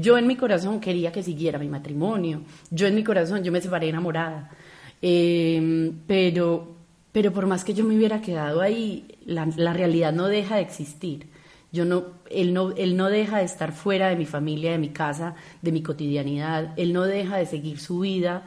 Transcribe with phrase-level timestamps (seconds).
[0.00, 2.42] Yo en mi corazón quería que siguiera mi matrimonio.
[2.70, 4.50] Yo en mi corazón, yo me separé enamorada.
[5.02, 6.74] Em, pero,
[7.12, 10.62] pero por más que yo me hubiera quedado ahí, la, la realidad no deja de
[10.62, 11.26] existir.
[11.72, 14.90] Yo no, él, no, él no deja de estar fuera de mi familia, de mi
[14.90, 16.72] casa, de mi cotidianidad.
[16.76, 18.42] Él no deja de seguir su vida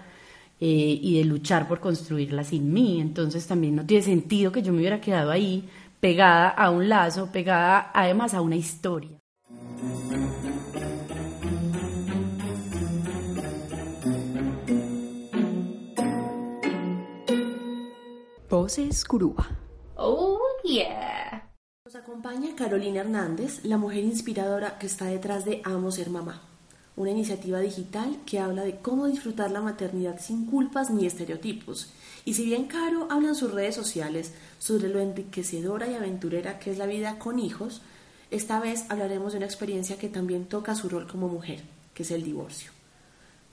[0.60, 3.00] eh, y de luchar por construirla sin mí.
[3.00, 7.32] Entonces también no tiene sentido que yo me hubiera quedado ahí pegada a un lazo,
[7.32, 9.23] pegada además a una historia.
[18.64, 19.46] Voces Curuba.
[19.98, 21.52] Oh, yeah.
[21.84, 26.42] Nos acompaña Carolina Hernández, la mujer inspiradora que está detrás de Amo Ser Mamá,
[26.96, 31.92] una iniciativa digital que habla de cómo disfrutar la maternidad sin culpas ni estereotipos.
[32.23, 36.72] Y si bien Caro habla en sus redes sociales sobre lo enriquecedora y aventurera que
[36.72, 37.81] es la vida con hijos,
[38.31, 42.11] esta vez hablaremos de una experiencia que también toca su rol como mujer, que es
[42.11, 42.72] el divorcio.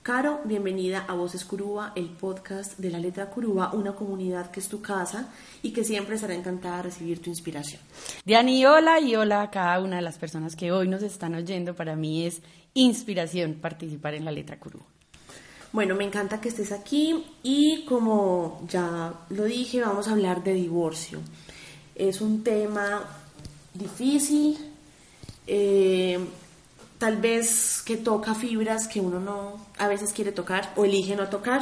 [0.03, 4.67] Caro, bienvenida a Voces Curuba, el podcast de la letra Curuba, una comunidad que es
[4.67, 5.29] tu casa
[5.61, 7.79] y que siempre estará encantada de recibir tu inspiración.
[8.25, 11.75] Diani, hola y hola a cada una de las personas que hoy nos están oyendo.
[11.75, 12.41] Para mí es
[12.73, 14.85] inspiración participar en la letra Curuba.
[15.71, 20.55] Bueno, me encanta que estés aquí y como ya lo dije, vamos a hablar de
[20.55, 21.19] divorcio.
[21.93, 23.03] Es un tema
[23.75, 24.57] difícil,
[25.45, 26.17] eh,
[27.01, 31.29] tal vez que toca fibras que uno no a veces quiere tocar o elige no
[31.29, 31.61] tocar.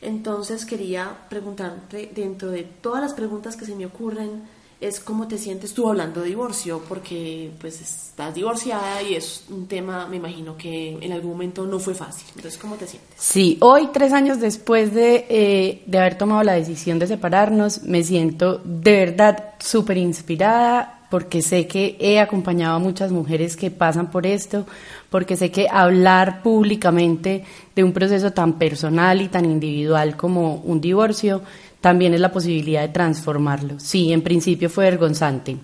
[0.00, 4.44] Entonces quería preguntarte, dentro de todas las preguntas que se me ocurren,
[4.80, 9.66] es cómo te sientes tú hablando de divorcio, porque pues estás divorciada y es un
[9.66, 12.26] tema, me imagino que en algún momento no fue fácil.
[12.36, 13.10] Entonces, ¿cómo te sientes?
[13.16, 18.04] Sí, hoy, tres años después de, eh, de haber tomado la decisión de separarnos, me
[18.04, 24.10] siento de verdad súper inspirada porque sé que he acompañado a muchas mujeres que pasan
[24.10, 24.64] por esto,
[25.10, 27.44] porque sé que hablar públicamente
[27.76, 31.42] de un proceso tan personal y tan individual como un divorcio
[31.82, 33.78] también es la posibilidad de transformarlo.
[33.78, 35.58] Sí, en principio fue vergonzante.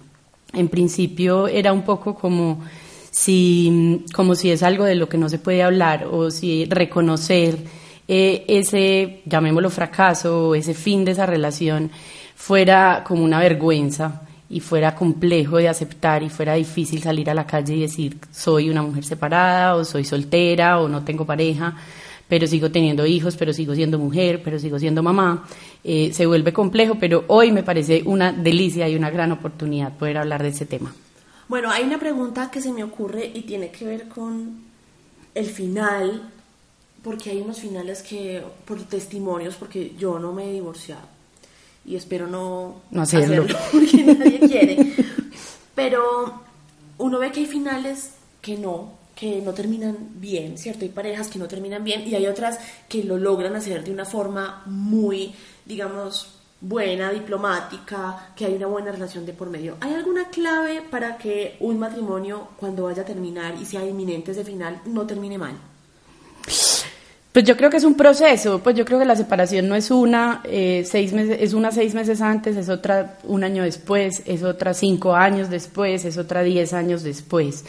[0.52, 2.62] En principio era un poco como
[3.10, 7.56] si, como si es algo de lo que no se puede hablar o si reconocer
[8.06, 11.90] eh, ese, llamémoslo fracaso ese fin de esa relación
[12.36, 17.46] fuera como una vergüenza y fuera complejo de aceptar y fuera difícil salir a la
[17.46, 21.76] calle y decir soy una mujer separada o soy soltera o no tengo pareja,
[22.28, 25.46] pero sigo teniendo hijos, pero sigo siendo mujer, pero sigo siendo mamá,
[25.84, 30.18] eh, se vuelve complejo, pero hoy me parece una delicia y una gran oportunidad poder
[30.18, 30.94] hablar de ese tema.
[31.48, 34.62] Bueno, hay una pregunta que se me ocurre y tiene que ver con
[35.34, 36.30] el final,
[37.02, 41.17] porque hay unos finales que, por testimonios, porque yo no me he divorciado
[41.88, 43.46] y espero no, hacerlo.
[43.72, 44.94] porque nadie quiere.
[45.74, 46.42] Pero
[46.98, 48.10] uno ve que hay finales
[48.42, 50.84] que no, que no terminan bien, ¿cierto?
[50.84, 54.04] Hay parejas que no terminan bien y hay otras que lo logran hacer de una
[54.04, 55.34] forma muy,
[55.64, 59.76] digamos, buena, diplomática, que hay una buena relación de por medio.
[59.80, 64.44] ¿Hay alguna clave para que un matrimonio, cuando vaya a terminar y sea inminente ese
[64.44, 65.56] final, no termine mal?
[67.32, 69.90] Pues yo creo que es un proceso, pues yo creo que la separación no es
[69.90, 74.42] una eh, seis meses, es una seis meses antes, es otra un año después, es
[74.42, 77.64] otra cinco años después, es otra diez años después.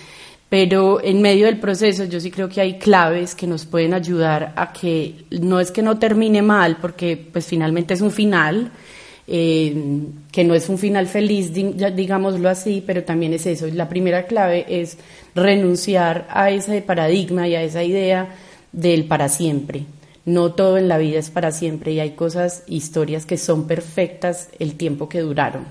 [0.47, 4.53] Pero en medio del proceso yo sí creo que hay claves que nos pueden ayudar
[4.55, 8.71] a que no es que no termine mal, porque pues finalmente es un final,
[9.27, 9.75] eh,
[10.31, 13.67] que no es un final feliz, digámoslo así, pero también es eso.
[13.67, 14.97] La primera clave es
[15.35, 18.29] renunciar a ese paradigma y a esa idea
[18.71, 19.85] del para siempre.
[20.25, 24.49] No todo en la vida es para siempre y hay cosas, historias que son perfectas
[24.59, 25.65] el tiempo que duraron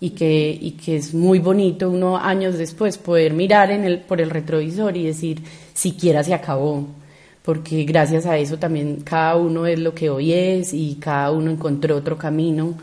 [0.00, 4.20] y que, y que es muy bonito uno años después poder mirar en el, por
[4.20, 5.42] el retrovisor y decir,
[5.74, 6.86] siquiera se acabó,
[7.42, 11.50] porque gracias a eso también cada uno es lo que hoy es y cada uno
[11.50, 12.74] encontró otro camino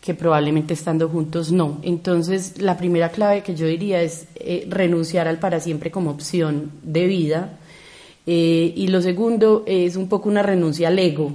[0.00, 1.80] que probablemente estando juntos no.
[1.82, 6.70] Entonces, la primera clave que yo diría es eh, renunciar al para siempre como opción
[6.82, 7.57] de vida
[8.30, 11.32] eh, y lo segundo es un poco una renuncia al ego,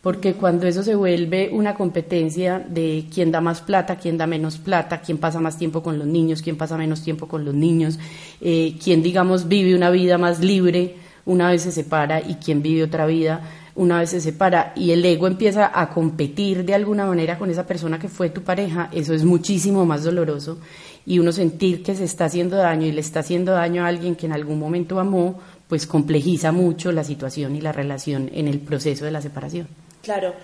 [0.00, 4.56] porque cuando eso se vuelve una competencia de quién da más plata, quién da menos
[4.56, 7.98] plata, quién pasa más tiempo con los niños, quién pasa menos tiempo con los niños,
[8.40, 10.94] eh, quién, digamos, vive una vida más libre
[11.26, 13.42] una vez se separa y quién vive otra vida
[13.74, 14.72] una vez se separa.
[14.74, 18.40] Y el ego empieza a competir de alguna manera con esa persona que fue tu
[18.40, 20.60] pareja, eso es muchísimo más doloroso.
[21.04, 24.16] Y uno sentir que se está haciendo daño y le está haciendo daño a alguien
[24.16, 25.38] que en algún momento amó
[25.68, 29.68] pues complejiza mucho la situación y la relación en el proceso de la separación.
[30.02, 30.34] Claro.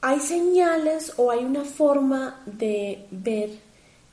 [0.00, 3.50] ¿Hay señales o hay una forma de ver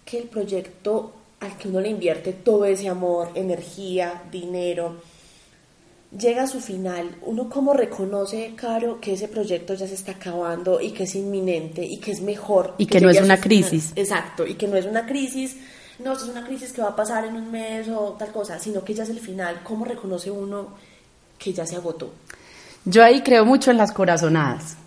[0.04, 4.96] que el proyecto al que uno le invierte todo ese amor, energía, dinero,
[6.18, 10.80] llega a su final, uno cómo reconoce, Caro, que ese proyecto ya se está acabando
[10.80, 12.76] y que es inminente y que es mejor.
[12.78, 13.92] Y que, no es una crisis.
[13.96, 15.58] Exacto, y que no es una crisis,
[16.00, 18.84] no, es una crisis que va a pasar en un mes o tal cosa, sino
[18.84, 19.62] que ya es el final.
[19.64, 20.70] ¿Cómo reconoce uno
[21.38, 22.14] que ya se agotó?
[22.84, 24.78] Yo ahí creo mucho en las corazonadas.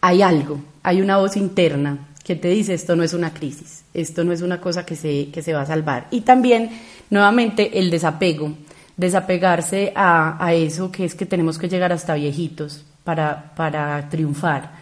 [0.00, 4.24] Hay algo, hay una voz interna que te dice esto no es una crisis, esto
[4.24, 6.08] no es una cosa que se, que se va a salvar.
[6.10, 6.70] Y también,
[7.10, 8.52] nuevamente, el desapego
[8.96, 14.72] desapegarse a, eso que es que tenemos que llegar hasta viejitos para, para triunfar.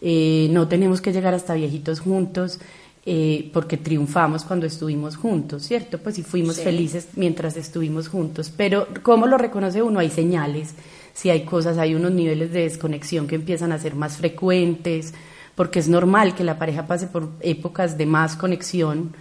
[0.00, 2.60] Eh, no tenemos que llegar hasta viejitos juntos
[3.06, 5.98] eh, porque triunfamos cuando estuvimos juntos, ¿cierto?
[5.98, 8.52] Pues si fuimos felices mientras estuvimos juntos.
[8.54, 10.00] Pero ¿cómo lo reconoce uno?
[10.00, 10.74] Hay señales,
[11.14, 15.14] si hay cosas, hay unos niveles de desconexión que empiezan a ser más frecuentes,
[15.54, 19.14] porque es normal que la pareja pase por épocas de más conexión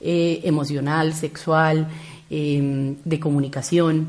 [0.00, 1.88] eh, emocional, sexual,
[2.34, 4.06] Em, de comunicación.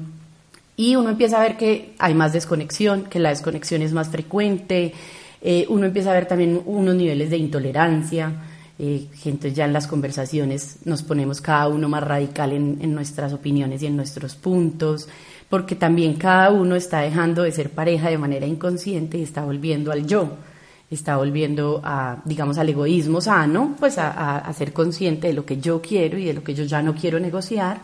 [0.78, 4.94] Y uno empieza a ver que hay más desconexión, que la desconexión es más frecuente,
[5.42, 8.32] eh, uno empieza a ver también unos niveles de intolerancia,
[8.80, 13.82] eh, entonces ya en las conversaciones nos ponemos cada uno más radical en, nuestras opiniones
[13.84, 15.08] y en nuestros puntos,
[15.50, 19.92] porque también cada uno está dejando de ser pareja de manera inconsciente y está volviendo
[19.92, 20.30] al yo,
[20.90, 25.58] está volviendo a, digamos, al egoísmo sano, pues a, a ser consciente de lo que
[25.58, 27.82] yo quiero y de lo que yo ya no quiero negociar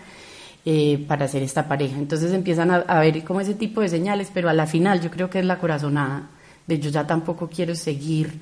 [0.65, 1.97] eh, para hacer esta pareja.
[1.97, 5.29] Entonces empiezan a, ver como ese tipo de señales, pero a la final yo creo
[5.29, 6.29] que es la corazonada
[6.67, 8.39] de yo ya tampoco quiero seguir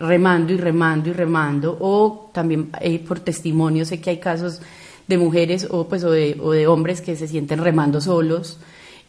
[0.00, 4.60] remando y remando y remando, o también eh, por testimonio sé que hay casos
[5.06, 8.58] de mujeres o, pues, o, de, o de hombres que se sienten remando solos,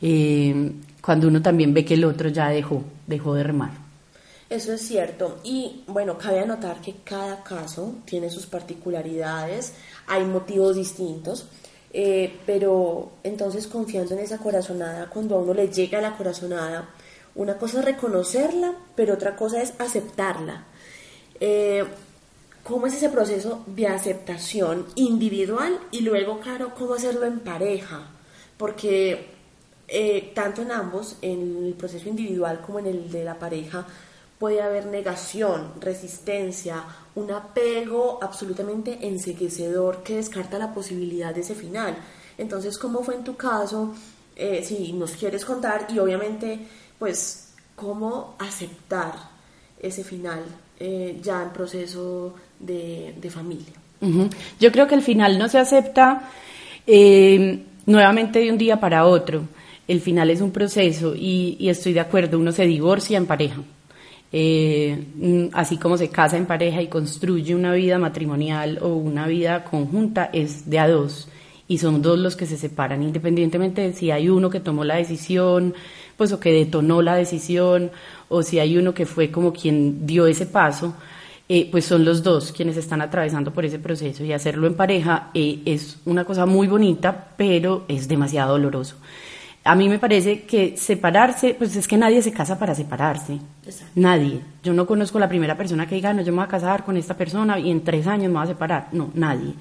[0.01, 0.71] eh,
[1.01, 3.71] cuando uno también ve que el otro ya dejó, dejó de remar.
[4.49, 5.39] Eso es cierto.
[5.43, 9.73] Y bueno, cabe anotar que cada caso tiene sus particularidades,
[10.07, 11.47] hay motivos distintos.
[11.93, 16.89] Eh, pero entonces confiando en esa corazonada, cuando a uno le llega la corazonada,
[17.35, 20.65] una cosa es reconocerla, pero otra cosa es aceptarla.
[21.41, 21.83] Eh,
[22.63, 28.03] ¿Cómo es ese proceso de aceptación individual y luego, claro, cómo hacerlo en pareja?
[28.55, 29.25] Porque
[29.87, 33.87] eh, tanto en ambos, en el proceso individual como en el de la pareja,
[34.37, 36.83] puede haber negación, resistencia,
[37.15, 41.97] un apego absolutamente enseguecedor que descarta la posibilidad de ese final.
[42.37, 43.95] Entonces, ¿cómo fue en tu caso?
[44.35, 46.59] Eh, si nos quieres contar y obviamente,
[46.99, 49.30] pues, cómo aceptar
[49.81, 50.39] ese final
[50.79, 53.73] eh, ya en proceso de, familia.
[54.59, 56.29] Yo creo que el final no se acepta
[56.87, 59.43] eh, nuevamente de un día para otro.
[59.87, 63.61] El final es un proceso y, y estoy de acuerdo, uno se divorcia en pareja
[64.33, 69.27] eh, mm, así como se casa en pareja y construye una vida matrimonial o una
[69.27, 71.27] vida conjunta, es de a dos
[71.67, 74.95] y son dos los que se separan, independientemente de si hay uno que tomó la
[74.95, 75.73] decisión,
[76.21, 77.89] pues o que detonó la decisión,
[78.29, 80.93] o si hay uno que fue como quien dio ese paso,
[81.49, 85.31] eh, pues son los dos quienes están atravesando por ese proceso y hacerlo en pareja
[85.33, 88.97] eh, es una cosa muy bonita, pero es demasiado doloroso.
[89.63, 93.39] A mí me parece que separarse, pues es que nadie se casa para separarse.
[93.95, 94.41] Nadie.
[94.61, 96.97] Yo no conozco la primera persona que diga, no, yo me voy a casar con
[96.97, 98.89] esta persona y en tres años me voy a separar.
[98.91, 99.55] No, nadie.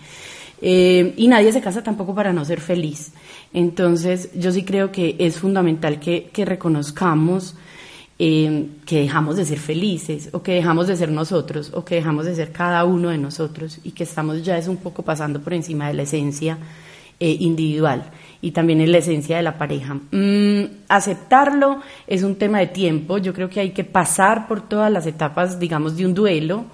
[0.63, 3.13] Eh, y nadie se casa tampoco para no ser feliz.
[3.53, 7.57] Entonces, yo sí creo que es fundamental que, reconozcamos
[8.19, 12.27] eh, que dejamos de ser felices, o que dejamos de ser nosotros, o que dejamos
[12.27, 15.55] de ser cada uno de nosotros, y que estamos ya es un poco pasando por
[15.55, 16.59] encima de la esencia
[17.23, 19.93] eh, individual y también en la esencia de la pareja.
[20.11, 24.91] Mm, aceptarlo es un tema de tiempo, yo creo que hay que pasar por todas
[24.91, 26.65] las etapas, digamos, de un duelo.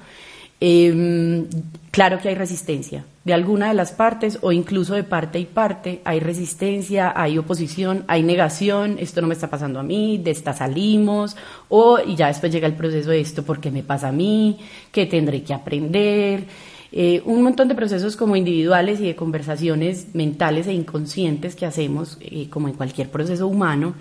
[0.61, 1.47] Em,
[1.91, 6.01] claro que hay resistencia de alguna de las partes o incluso de parte y parte,
[6.05, 10.53] hay resistencia, hay oposición, hay negación, esto no me está pasando a mí, de esta
[10.53, 11.37] salimos,
[11.69, 14.61] o y ya después llega el proceso de esto porque me pasa a mí,
[14.93, 16.45] que tendré que aprender.
[16.93, 22.17] Eh, un montón de procesos como individuales y de conversaciones mentales e inconscientes que hacemos,
[22.21, 23.95] eh, como en cualquier proceso humano,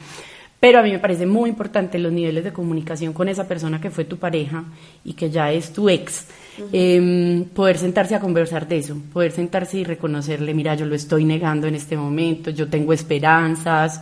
[0.59, 3.91] pero a mí me parece muy importante los niveles de comunicación con esa persona que
[3.91, 4.63] fue tu pareja
[5.03, 6.27] y que ya es tu ex.
[6.71, 11.25] Em, poder sentarse a conversar de eso, poder sentarse y reconocerle, mira, yo lo estoy
[11.25, 14.01] negando en este momento, yo tengo esperanzas,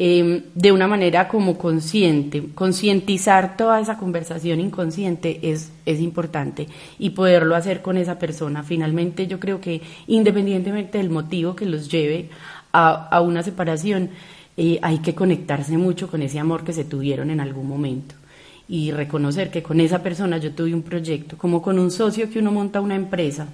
[0.00, 2.50] Em, de una manera como consciente.
[2.54, 6.68] Concientizar toda esa conversación inconsciente es, es importante
[7.00, 8.62] y poderlo hacer con esa persona.
[8.62, 12.30] Finalmente yo creo que independientemente del motivo que los lleve
[12.72, 14.10] a, a una separación,
[14.60, 18.16] eh, hay que conectarse mucho con ese amor que se tuvieron en algún momento
[18.68, 22.40] y reconocer que con esa persona yo tuve un proyecto, como con un socio que
[22.40, 23.46] uno monta una empresa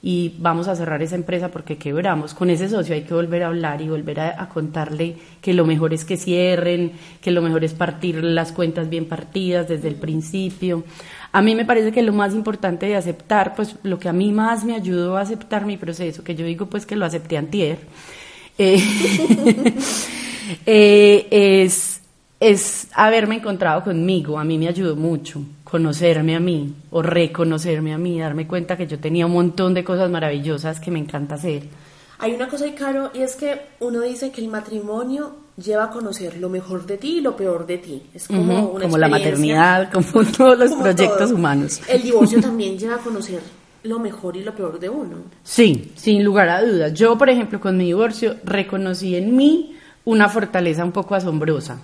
[0.00, 2.34] y vamos a cerrar esa empresa porque quebramos.
[2.34, 5.92] Con ese socio hay que volver a hablar y volver a, contarle que lo mejor
[5.92, 10.84] es que cierren, que lo mejor es partir las cuentas bien partidas desde el principio.
[11.32, 14.30] A mí me parece que lo más importante de aceptar, pues lo que a mí
[14.30, 17.78] más me ayudó a aceptar mi proceso, que yo digo pues que lo acepté antier,
[18.56, 18.80] eh,
[20.66, 22.00] eh, es,
[22.40, 24.38] es haberme encontrado conmigo.
[24.38, 28.86] A mí me ayudó mucho conocerme a mí o reconocerme a mí, darme cuenta que
[28.86, 31.64] yo tenía un montón de cosas maravillosas que me encanta hacer.
[32.18, 36.36] Hay una cosa, Caro, y es que uno dice que el matrimonio lleva a conocer
[36.38, 38.02] lo mejor de ti y lo peor de ti.
[38.14, 41.34] Es como Ujú, una como la maternidad, como todos los como proyectos todo.
[41.34, 41.80] humanos.
[41.86, 43.40] El divorcio también lleva a conocer
[43.82, 45.16] lo mejor y lo peor de uno.
[45.42, 46.94] Sí, sin lugar a dudas.
[46.94, 51.80] Yo, por ejemplo, con mi divorcio reconocí en mí una fortaleza un poco asombrosa.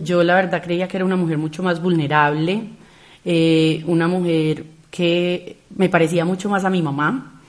[0.00, 2.68] Yo, la verdad, creía que era una mujer mucho más vulnerable,
[3.24, 7.40] eh, una mujer que me parecía mucho más a mi mamá,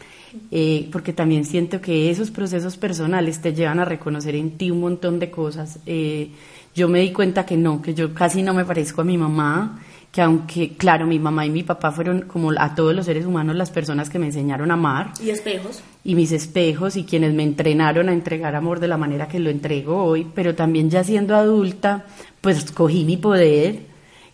[0.49, 4.79] eh, porque también siento que esos procesos personales te llevan a reconocer en ti un
[4.79, 5.79] montón de cosas.
[5.85, 6.31] Eh,
[6.73, 9.79] yo me di cuenta que no, que yo casi no me parezco a mi mamá,
[10.13, 13.55] que aunque, claro, mi mamá y mi papá fueron como a todos los seres humanos
[13.55, 15.11] las personas que me enseñaron a amar.
[15.19, 15.81] Y espejos.
[16.03, 19.49] y mis espejos y quienes me entrenaron a entregar amor de la manera que lo
[19.49, 22.05] entrego hoy, pero también ya siendo adulta,
[22.41, 23.79] pues cogí mi poder,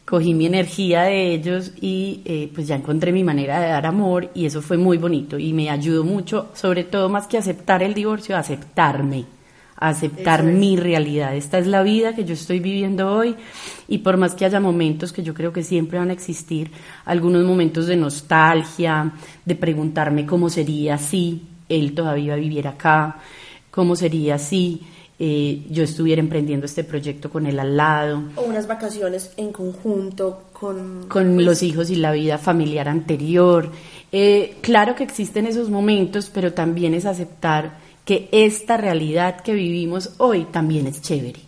[0.04, 4.32] cogí mi energía de ellos y eh, pues ya encontré mi manera de dar amor
[4.34, 7.94] y eso fue muy bonito y me ayudó mucho, sobre todo más que aceptar el
[7.94, 9.24] divorcio, aceptarme,
[9.80, 10.56] a aceptar es.
[10.56, 11.36] mi realidad.
[11.36, 13.36] Esta es la vida que yo estoy viviendo hoy
[13.88, 16.70] y por más que haya momentos que yo creo que siempre van a existir,
[17.06, 19.12] algunos momentos de nostalgia,
[19.46, 23.20] de preguntarme cómo sería si él todavía viviera acá,
[23.72, 24.82] cómo sería si
[25.18, 30.44] eh, yo estuviera emprendiendo este proyecto con él al lado, O unas vacaciones en conjunto
[30.54, 31.08] con...
[31.08, 33.70] con pues, los hijos y la vida familiar anterior.
[34.12, 40.16] Eh, claro que existen esos momentos, pero también es aceptar que esta realidad que vivimos
[40.18, 41.42] hoy también es chévere.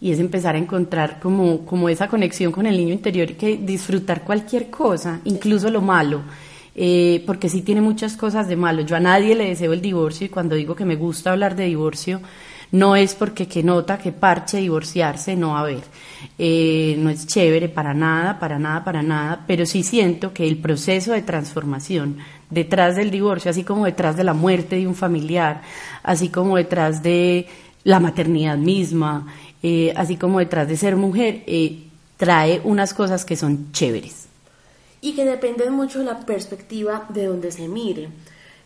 [0.00, 3.58] Y es empezar a encontrar como, como esa conexión con el niño interior y que
[3.58, 6.22] disfrutar cualquier cosa, incluso lo malo.
[6.74, 8.80] Eh, porque sí tiene muchas cosas de malo.
[8.80, 11.66] Yo a nadie le deseo el divorcio y cuando digo que me gusta hablar de
[11.66, 12.22] divorcio,
[12.72, 15.82] no es porque que nota, que parche divorciarse, no a ver.
[16.38, 20.58] Eh, no es chévere para nada, para nada, para nada, pero sí siento que el
[20.58, 22.18] proceso de transformación
[22.50, 25.62] detrás del divorcio, así como detrás de la muerte de un familiar,
[26.02, 27.46] así como detrás de
[27.84, 29.26] la maternidad misma,
[29.62, 31.84] eh, así como detrás de ser mujer, eh,
[32.16, 34.26] trae unas cosas que son chéveres.
[35.00, 38.08] y que dependen mucho de la perspectiva de donde se mire.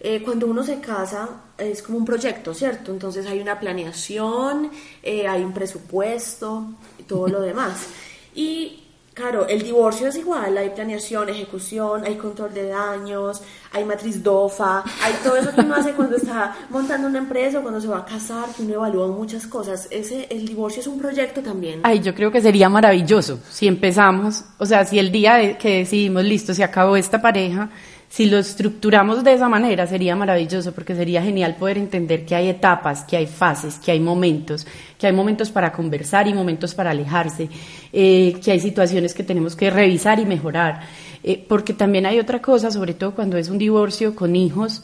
[0.04, 2.90] Eh, cuando uno se casa es como un proyecto, ¿cierto?
[2.90, 4.68] Entonces hay una planeación,
[5.00, 7.86] eh, hay un presupuesto y todo lo demás.
[8.34, 14.22] Y claro, el divorcio es igual, hay planeación, ejecución, hay control de daños, hay matriz
[14.22, 17.88] DOFA, hay todo eso que uno hace cuando está montando una empresa o cuando se
[17.88, 19.86] va a casar, que uno evalúa muchas cosas.
[19.90, 21.80] Ese, el divorcio es un proyecto también.
[21.82, 26.24] Ay, yo creo que sería maravilloso si empezamos, o sea, si el día que decidimos,
[26.24, 27.68] listo, se acabó esta pareja,
[28.12, 32.50] si lo estructuramos de esa manera, sería maravilloso, porque sería genial poder entender que hay
[32.50, 34.66] etapas, que hay fases, que hay momentos,
[34.98, 37.48] que hay momentos para conversar y momentos para alejarse,
[37.90, 40.82] eh, que hay situaciones que tenemos que revisar y mejorar.
[41.24, 44.82] Eh, porque también hay otra cosa, sobre todo cuando es un divorcio con hijos,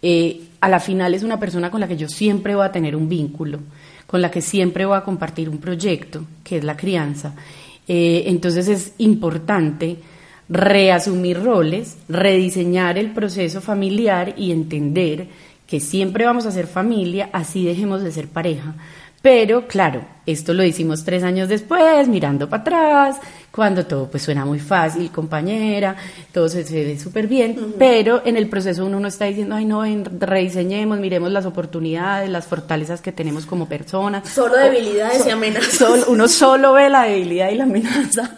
[0.00, 2.94] eh, a la final es una persona con la que yo siempre voy a tener
[2.94, 3.58] un vínculo,
[4.06, 7.34] con la que siempre voy a compartir un proyecto, que es la crianza.
[7.88, 9.96] Entonces es importante
[10.48, 15.28] reasumir roles, rediseñar el proceso familiar y entender
[15.66, 18.74] que siempre vamos a ser familia, así dejemos de ser pareja.
[19.20, 23.16] Pero claro, esto lo hicimos tres años después, mirando para atrás,
[23.50, 25.96] cuando todo pues suena muy fácil, compañera,
[26.32, 29.64] todo se, se ve súper bien, pero en el proceso uno no está diciendo, ay
[29.64, 34.28] no, ven, rediseñemos, miremos las oportunidades, las fortalezas que tenemos como personas.
[34.28, 35.72] Solo debilidades y amenazas.
[35.74, 38.30] Solo- uno solo ve la debilidad y la amenaza.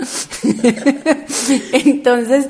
[1.72, 2.46] Entonces,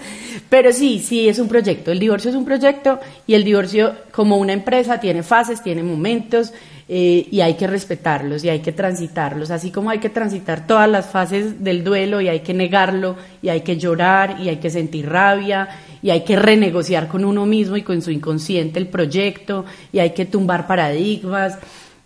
[0.49, 1.91] pero sí, sí, es un proyecto.
[1.93, 6.53] El divorcio es un proyecto y el divorcio como una empresa tiene fases, tiene momentos
[6.93, 9.53] eh, y hay que respetarlos y hay que transitarlos.
[9.53, 13.49] Así como hay que transitar todas las fases del duelo y hay que negarlo y
[13.49, 15.69] hay que llorar y hay que sentir rabia
[16.03, 20.11] y hay que renegociar con uno mismo y con su inconsciente el proyecto y hay
[20.11, 21.61] que tumbar paradigmas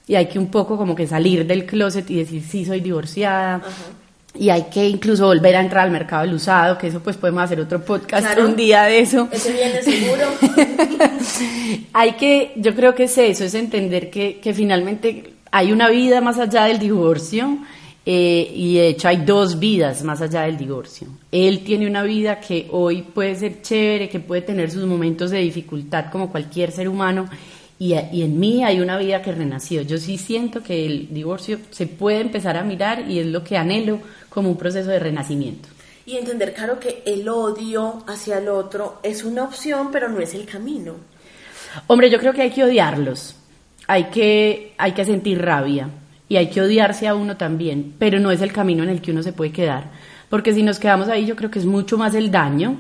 [0.07, 3.63] y hay que un poco como que salir del closet y decir sí soy divorciada
[4.37, 7.43] y hay que incluso volver a entrar al mercado del usado que eso pues podemos
[7.45, 8.47] hacer otro podcast Claro.
[8.47, 10.25] un día de eso Ese viene seguro.
[11.93, 16.21] hay que yo creo que es eso es entender que, que finalmente hay una vida
[16.21, 17.59] más allá del divorcio
[18.07, 21.07] Eh, y de hecho hay dos vidas más allá del divorcio.
[21.33, 25.39] Él tiene una vida que hoy puede ser chévere, que puede tener sus momentos de
[25.39, 27.25] dificultad como cualquier ser humano,
[27.79, 29.83] y, y, en mí hay una vida que renació.
[29.83, 33.57] Yo sí siento que el divorcio se puede empezar a mirar y es lo que
[33.57, 35.69] anhelo como un proceso de renacimiento.
[36.07, 40.35] Y entender, claro, que el odio hacia el otro es una opción, pero no es
[40.35, 40.95] el camino.
[41.87, 43.37] Hombre, yo creo que hay que odiarlos,
[43.87, 45.89] hay que, hay que sentir rabia
[46.29, 49.11] y hay que odiarse a uno también, pero no es el camino en el que
[49.11, 49.91] uno se puede quedar,
[50.29, 52.77] porque si nos quedamos ahí yo creo que es mucho más el daño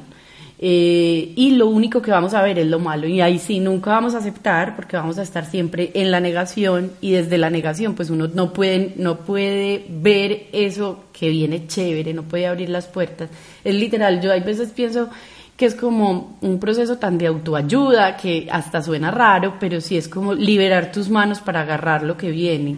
[0.59, 3.91] eh, y lo único que vamos a ver es lo malo y ahí sí nunca
[3.91, 7.95] vamos a aceptar porque vamos a estar siempre en la negación y desde la negación
[7.95, 12.87] pues uno no puede, no puede ver eso que viene chévere, no puede abrir las
[12.87, 13.31] puertas.
[13.65, 15.09] Es literal, yo hay veces pienso
[15.57, 20.09] que es como un proceso tan de autoayuda que hasta suena raro, pero sí es
[20.09, 22.77] como liberar tus manos para agarrar lo que viene.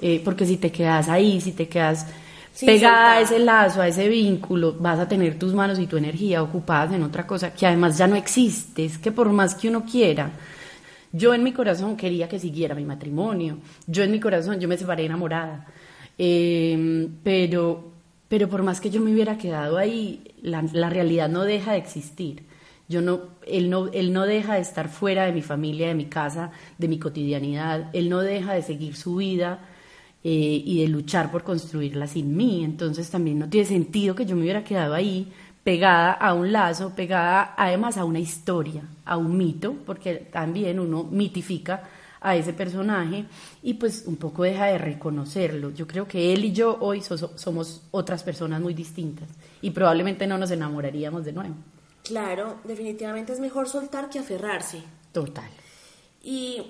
[0.00, 2.06] Eh, porque si te quedas ahí, si te quedas
[2.64, 6.42] pegada a ese lazo, a ese vínculo, vas a tener tus manos y tu energía
[6.42, 8.84] ocupadas en otra cosa que además ya no existe.
[8.84, 10.30] Es que por más que uno quiera,
[11.12, 13.58] yo en mi corazón quería que siguiera mi matrimonio.
[13.86, 15.66] Yo en mi corazón, yo me separé enamorada.
[16.18, 17.98] Eh, pero
[18.28, 22.44] pero por más que yo me hubiera quedado ahí, la, realidad no deja de existir.
[22.86, 26.06] Yo no, él, no, él no deja de estar fuera de mi familia, de mi
[26.06, 27.88] casa, de mi cotidianidad.
[27.94, 29.60] Él no deja de seguir su vida
[30.24, 32.64] eh, y de luchar por construirla sin mí.
[32.64, 35.32] Entonces también no tiene sentido que yo me hubiera quedado ahí
[35.62, 41.04] pegada a un lazo, pegada además a una historia, a un mito, porque también uno
[41.04, 41.82] mitifica
[42.20, 43.26] a ese personaje
[43.62, 45.70] y pues un poco deja de reconocerlo.
[45.70, 49.28] Yo creo que él y yo hoy somos otras personas muy distintas
[49.60, 51.54] y probablemente no nos enamoraríamos de nuevo.
[52.02, 54.82] Claro, definitivamente es mejor soltar que aferrarse.
[55.12, 55.50] Total.
[56.22, 56.62] Y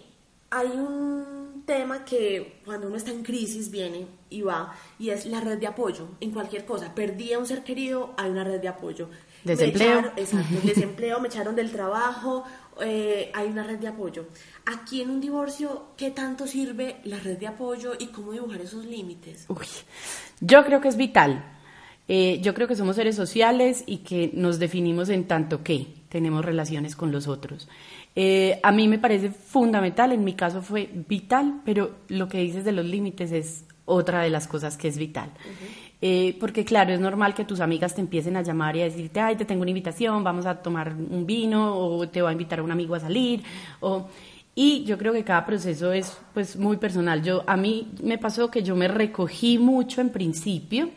[0.50, 1.37] hay un
[1.68, 5.66] tema que cuando uno está en crisis viene y va y es la red de
[5.66, 6.94] apoyo en cualquier cosa.
[6.94, 9.10] Perdí a un ser querido, hay una red de apoyo.
[9.44, 10.12] Desempleo.
[10.16, 12.44] exacto, desempleo, me echaron del trabajo,
[12.80, 14.26] eh, hay una red de apoyo.
[14.64, 18.86] Aquí en un divorcio, ¿qué tanto sirve la red de apoyo y cómo dibujar esos
[18.86, 19.44] límites?
[19.48, 19.66] Uy,
[20.40, 21.54] yo creo que es vital.
[22.10, 26.42] Eh, yo creo que somos seres sociales y que nos definimos en tanto que tenemos
[26.42, 27.68] relaciones con los otros.
[28.20, 32.64] Eh, a mí me parece fundamental, en mi caso fue vital, pero lo que dices
[32.64, 35.30] de los límites es otra de las cosas que es vital.
[36.02, 39.20] Eh, porque claro, es normal que tus amigas te empiecen a llamar y a decirte,
[39.20, 42.58] ay, te tengo una invitación, vamos a tomar un vino o te voy a invitar
[42.58, 43.44] a un amigo a salir.
[43.78, 44.08] O,
[44.52, 47.22] y yo creo que cada proceso es pues muy personal.
[47.22, 50.90] Yo, a mí me pasó que yo me recogí mucho en principio,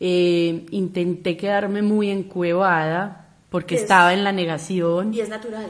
[0.00, 5.14] eh, intenté quedarme muy encuevada porque estaba en la negación.
[5.14, 5.68] Y es natural.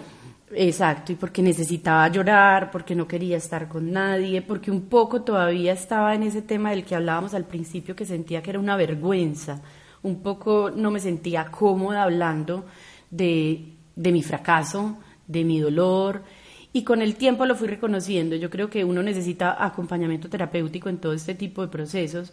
[0.53, 5.73] Exacto, y porque necesitaba llorar, porque no quería estar con nadie, porque un poco todavía
[5.73, 9.63] estaba en ese tema del que hablábamos al principio, que sentía que era una vergüenza,
[10.03, 12.65] un poco no me sentía cómoda hablando
[13.11, 16.25] de, de mi fracaso, de mi dolor,
[16.73, 18.35] y con el tiempo lo fui reconociendo.
[18.35, 22.33] Yo creo que uno necesita acompañamiento terapéutico en todo este tipo de procesos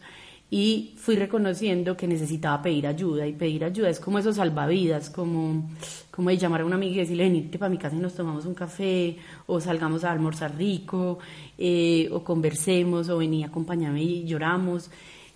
[0.50, 5.70] y fui reconociendo que necesitaba pedir ayuda y pedir ayuda es como esos salvavidas, como,
[6.10, 8.46] como de llamar a una amiga y decirle venite para mi casa y nos tomamos
[8.46, 11.20] un café o salgamos a almorzar rico
[11.58, 14.90] eh, o conversemos o vení acompáñame y lloramos.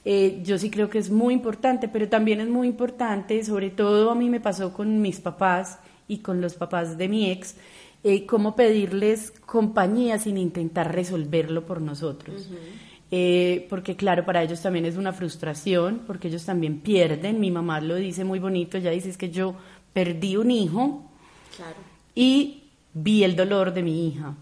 [0.05, 4.11] Eh, yo sí creo que es muy importante, pero también es muy importante, sobre todo
[4.11, 7.55] a mí me pasó con mis papás y con los papás de mi ex,
[8.03, 12.49] eh, cómo pedirles compañía sin intentar resolverlo por nosotros.
[13.13, 17.41] Eh, porque claro, para ellos también es una frustración, porque ellos también pierden.
[17.41, 19.55] Mi mamá lo dice muy bonito, ella dice es que yo
[19.91, 21.11] perdí un hijo
[22.15, 24.33] y vi el dolor de mi hija.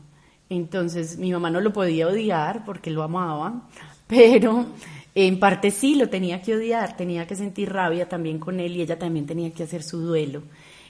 [0.50, 3.68] Entonces mi mamá no lo podía odiar porque lo amaba,
[4.08, 4.68] pero
[5.16, 8.82] en parte sí lo tenía que odiar, tenía que sentir rabia también con él y
[8.82, 10.44] ella también tenía que hacer su duelo.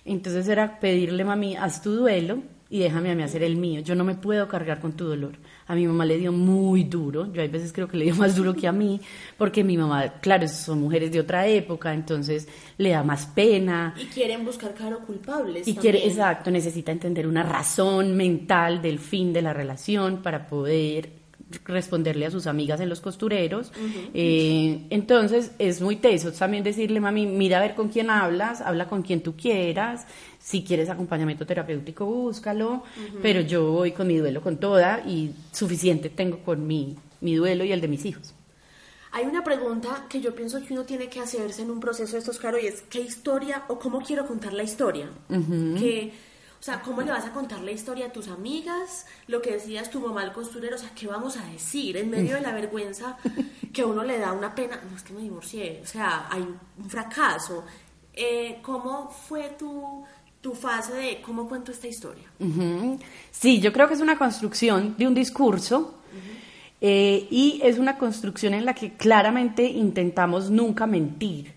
[0.04, 3.82] Entonces era pedirle, mami, haz tu duelo y déjame a mí hacer el mío.
[3.82, 5.34] Yo no me puedo cargar con tu dolor.
[5.68, 8.36] A mi mamá le dio muy duro, yo hay veces creo que le dio más
[8.36, 9.02] duro que a mí,
[9.38, 13.96] porque mi mamá, claro, son mujeres de otra época, entonces le da más pena.
[14.00, 15.68] Y quieren buscar claro culpables.
[15.68, 21.19] Y quiere, exacto, necesita entender una razón mental del fin de la relación para poder
[21.66, 23.72] responderle a sus amigas en los costureros.
[24.14, 28.88] Eh, entonces es muy teso también decirle, mami, mira a ver con quién hablas, habla
[28.88, 30.06] con quien tú quieras,
[30.40, 32.84] si quieres acompañamiento terapéutico, búscalo,
[33.22, 37.64] pero yo voy con mi duelo con toda y suficiente tengo con mi, mi duelo
[37.64, 38.34] y el de mis hijos.
[39.12, 42.20] Hay una pregunta que yo pienso que uno tiene que hacerse en un proceso de
[42.20, 45.10] estos, claro, y es ¿qué historia o cómo quiero contar la historia?
[45.28, 46.14] Que
[46.60, 49.06] O sea, ¿cómo le vas a contar la historia a tus amigas?
[49.28, 52.36] Lo que decías tu mamá al costurero, o sea, ¿qué vamos a decir en medio
[52.36, 53.18] de la vergüenza
[53.72, 54.82] que a uno le da una pena?
[54.90, 57.64] No, es que me divorcié, o sea, hay un fracaso.
[58.14, 60.04] Eh, ¿Cómo fue tu,
[60.42, 62.26] tu fase de cómo cuento esta historia?
[63.32, 65.96] Sí, yo creo que es una construcción de un discurso
[66.82, 71.54] eh, y es una construcción en la que claramente intentamos nunca mentir,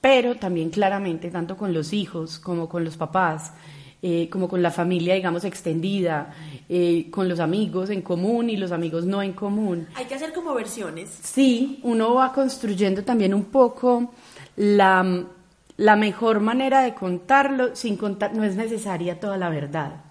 [0.00, 3.52] pero también claramente, tanto con los hijos como con los papás,
[4.02, 6.34] eh, como con la familia, digamos, extendida,
[6.68, 9.88] eh, con los amigos en común y los amigos no en común.
[9.94, 11.10] Hay que hacer como versiones.
[11.22, 14.12] Sí, uno va construyendo también un poco
[14.56, 15.24] la,
[15.76, 20.05] la mejor manera de contarlo sin contar, no es necesaria toda la verdad.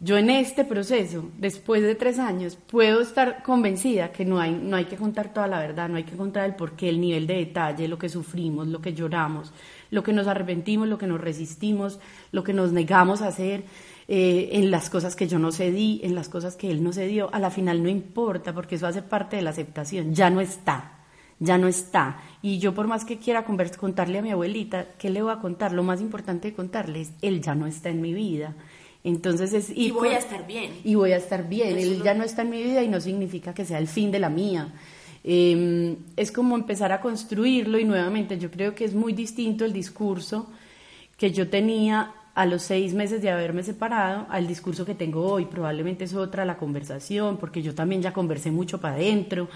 [0.00, 4.76] Yo en este proceso, después de tres años, puedo estar convencida que no hay, no
[4.76, 7.36] hay que contar toda la verdad, no hay que contar el porqué, el nivel de
[7.36, 9.52] detalle, lo que sufrimos, lo que lloramos,
[9.90, 12.00] lo que nos arrepentimos, lo que nos resistimos,
[12.32, 13.64] lo que nos negamos a hacer,
[14.08, 17.32] eh, en las cosas que yo no cedí, en las cosas que él no cedió.
[17.32, 20.90] A la final no importa, porque eso hace parte de la aceptación, ya no está
[21.40, 22.20] ya no está.
[22.42, 25.72] Y yo por más que quiera contarle a mi abuelita, ¿qué le voy a contar?
[25.72, 28.54] Lo más importante de contarle es, él ya no está en mi vida.
[29.04, 30.72] Entonces es Y ir voy con- a estar bien.
[30.82, 31.78] Y voy a estar bien.
[31.78, 34.10] Eso Él ya no está en mi vida y no significa que sea el fin
[34.10, 34.72] de la mía.
[35.22, 39.72] Eh, es como empezar a construirlo y nuevamente yo creo que es muy distinto el
[39.72, 40.48] discurso
[41.16, 45.44] que yo tenía a los seis meses de haberme separado al discurso que tengo hoy.
[45.44, 49.48] Probablemente es otra la conversación, porque yo también ya conversé mucho para adentro,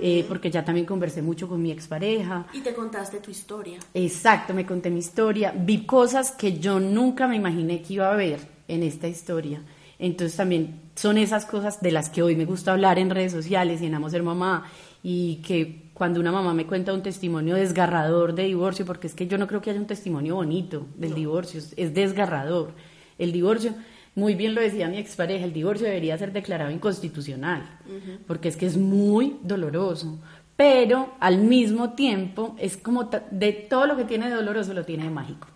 [0.00, 2.46] eh, porque ya también conversé mucho con mi expareja.
[2.52, 3.78] Y te contaste tu historia.
[3.94, 8.16] Exacto, me conté mi historia, vi cosas que yo nunca me imaginé que iba a
[8.16, 9.62] ver en esta historia.
[9.98, 13.80] Entonces también son esas cosas de las que hoy me gusta hablar en redes sociales
[13.80, 14.64] y en Amo Ser Mamá
[15.02, 19.26] y que cuando una mamá me cuenta un testimonio desgarrador de divorcio, porque es que
[19.28, 22.72] yo no creo que haya un testimonio bonito del divorcio, es- es desgarrador.
[23.18, 23.74] El divorcio,
[24.16, 27.78] muy bien lo decía mi expareja, el divorcio debería ser declarado inconstitucional,
[28.26, 30.18] porque es que es muy doloroso,
[30.56, 35.04] pero al mismo tiempo es como de todo lo que tiene de doloroso lo tiene
[35.04, 35.46] de mágico.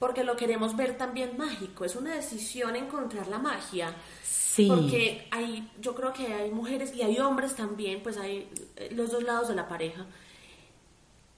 [0.00, 1.84] Porque lo queremos ver también mágico.
[1.84, 3.94] Es una decisión encontrar la magia.
[4.24, 4.66] Sí.
[4.66, 9.12] Porque hay, yo creo que hay mujeres y hay hombres también, pues hay eh, los
[9.12, 10.06] dos lados de la pareja,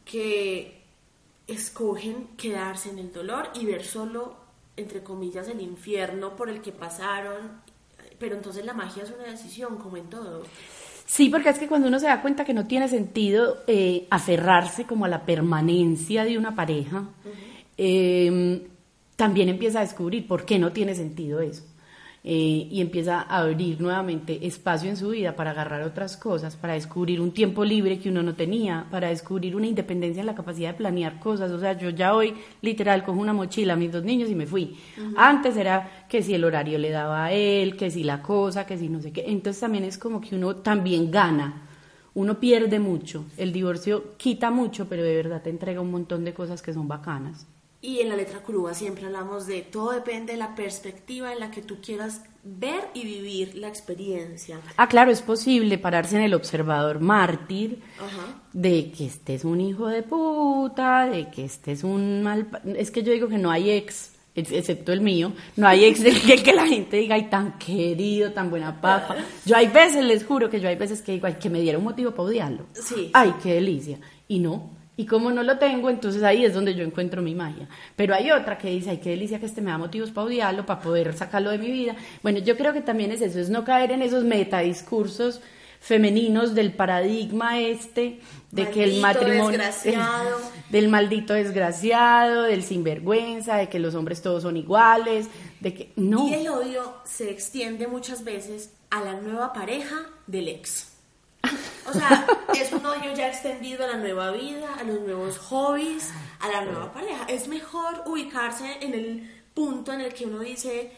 [0.05, 0.81] que
[1.49, 4.37] escogen quedarse en el dolor y ver solo,
[4.77, 7.61] entre comillas, el infierno por el que pasaron.
[8.21, 10.45] Pero entonces la magia es una decisión, como en todo.
[11.05, 14.87] Sí, porque es que cuando uno se da cuenta que no tiene sentido eh, aferrarse
[14.87, 17.09] como a la permanencia de una pareja,
[17.77, 18.67] eh,
[19.17, 21.65] también empieza a descubrir por qué no tiene sentido eso.
[22.25, 26.75] Eh, y empieza a abrir nuevamente espacio en su vida para agarrar otras cosas, para
[26.75, 30.71] descubrir un tiempo libre que uno no tenía, para descubrir una independencia en la capacidad
[30.71, 31.51] de planear cosas.
[31.51, 34.47] O sea, yo ya hoy literal cojo una mochila a mis dos niños y me
[34.47, 34.77] fui.
[35.17, 38.79] Antes era que si el horario le daba a él, que si la cosa, que
[38.79, 39.25] si no sé qué.
[39.27, 41.69] Entonces también es como que uno también gana.
[42.15, 43.25] Uno pierde mucho.
[43.37, 46.87] El divorcio quita mucho, pero de verdad te entrega un montón de cosas que son
[46.87, 47.49] bacanas.
[47.85, 51.51] Y en la letra crúa siempre hablamos de todo depende de la perspectiva en la
[51.51, 54.61] que tú quieras ver y vivir la experiencia.
[54.77, 58.41] Ah, claro, es posible pararse en el observador mártir Ajá.
[58.53, 62.49] de que este es un hijo de puta, de que este es un mal...
[62.77, 66.03] Es que yo digo que no hay ex, ex- excepto el mío, no hay ex
[66.05, 69.17] del que, que la gente diga, ay, tan querido, tan buena papa.
[69.45, 71.79] Yo hay veces, les juro que yo hay veces que digo, ay, que me diera
[71.79, 72.67] un motivo para odiarlo.
[72.75, 73.11] Sí.
[73.13, 73.99] Ay, qué delicia.
[74.29, 74.71] Y no.
[74.97, 77.69] Y como no lo tengo, entonces ahí es donde yo encuentro mi magia.
[77.97, 80.67] Pero hay otra que dice, ay, qué delicia que este me da motivos para odiarlo,
[80.67, 81.97] para poder sacarlo de mi vida.
[82.23, 85.41] Bueno, yo creo que también es eso, es no caer en esos metadiscursos
[85.81, 88.21] femeninos del paradigma este
[88.53, 90.39] de que el matrimonio desgraciado.
[90.71, 95.27] del maldito desgraciado, del sinvergüenza, de que los hombres todos son iguales,
[95.61, 96.29] de que no.
[96.29, 100.92] Y el odio se extiende muchas veces a la nueva pareja del ex.
[101.89, 106.11] O sea, es un odio ya extendido a la nueva vida, a los nuevos hobbies,
[106.41, 107.25] a la nueva pareja.
[107.29, 110.93] Es mejor ubicarse en el punto en el que uno dice,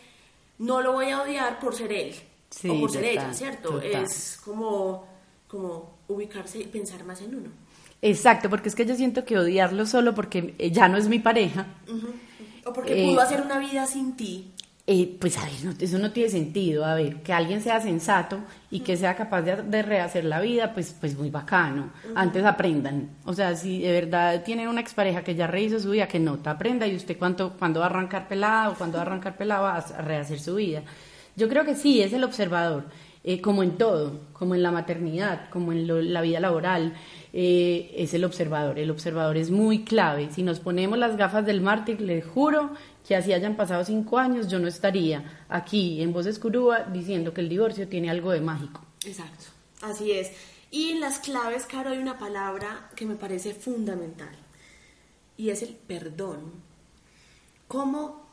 [0.59, 2.15] no lo voy a odiar por ser él
[2.51, 3.69] Sí, o por ser total, ella, ¿cierto?
[3.71, 4.05] total.
[4.05, 5.07] Es como,
[5.49, 7.49] como ubicarse y pensar más en uno.
[8.01, 11.19] Exacto, porque es que yo siento que odiarlo solo porque eh, ya no es mi
[11.19, 11.67] pareja,
[12.67, 14.53] O porque Eh, pudo hacer una vida sin ti.
[14.87, 16.85] Eh, pues a ver, no- eso no tiene sentido.
[16.85, 20.75] A ver, que alguien sea sensato y que sea capaz de, de rehacer la vida,
[20.75, 21.91] pues, pues muy bacano.
[22.15, 23.09] Antes aprendan.
[23.25, 26.37] O sea, si de verdad tienen una expareja que ya rehizo su vida, que no
[26.39, 29.37] te aprenda y usted cuánto, cuando va a arrancar pelado o cuando va a arrancar
[29.39, 30.83] pelado va a rehacer su vida.
[31.35, 32.85] Yo creo que sí, es el observador,
[33.25, 36.93] eh, como en todo, como en la maternidad, como en lo- la vida laboral,
[37.33, 38.79] eh, es el observador.
[38.79, 40.29] El observador es muy clave.
[40.31, 42.71] Si nos ponemos las gafas del mártir, les juro
[43.07, 47.43] que así hayan pasado cinco años, yo no estaría aquí en Voces Curúa diciendo que
[47.43, 48.81] el divorcio tiene algo de mágico.
[49.05, 49.45] Exacto,
[49.83, 50.33] así es.
[50.71, 54.35] Y en las claves, Caro, hay una palabra que me parece fundamental
[55.37, 56.53] y es el perdón.
[57.69, 58.27] ¿Cómo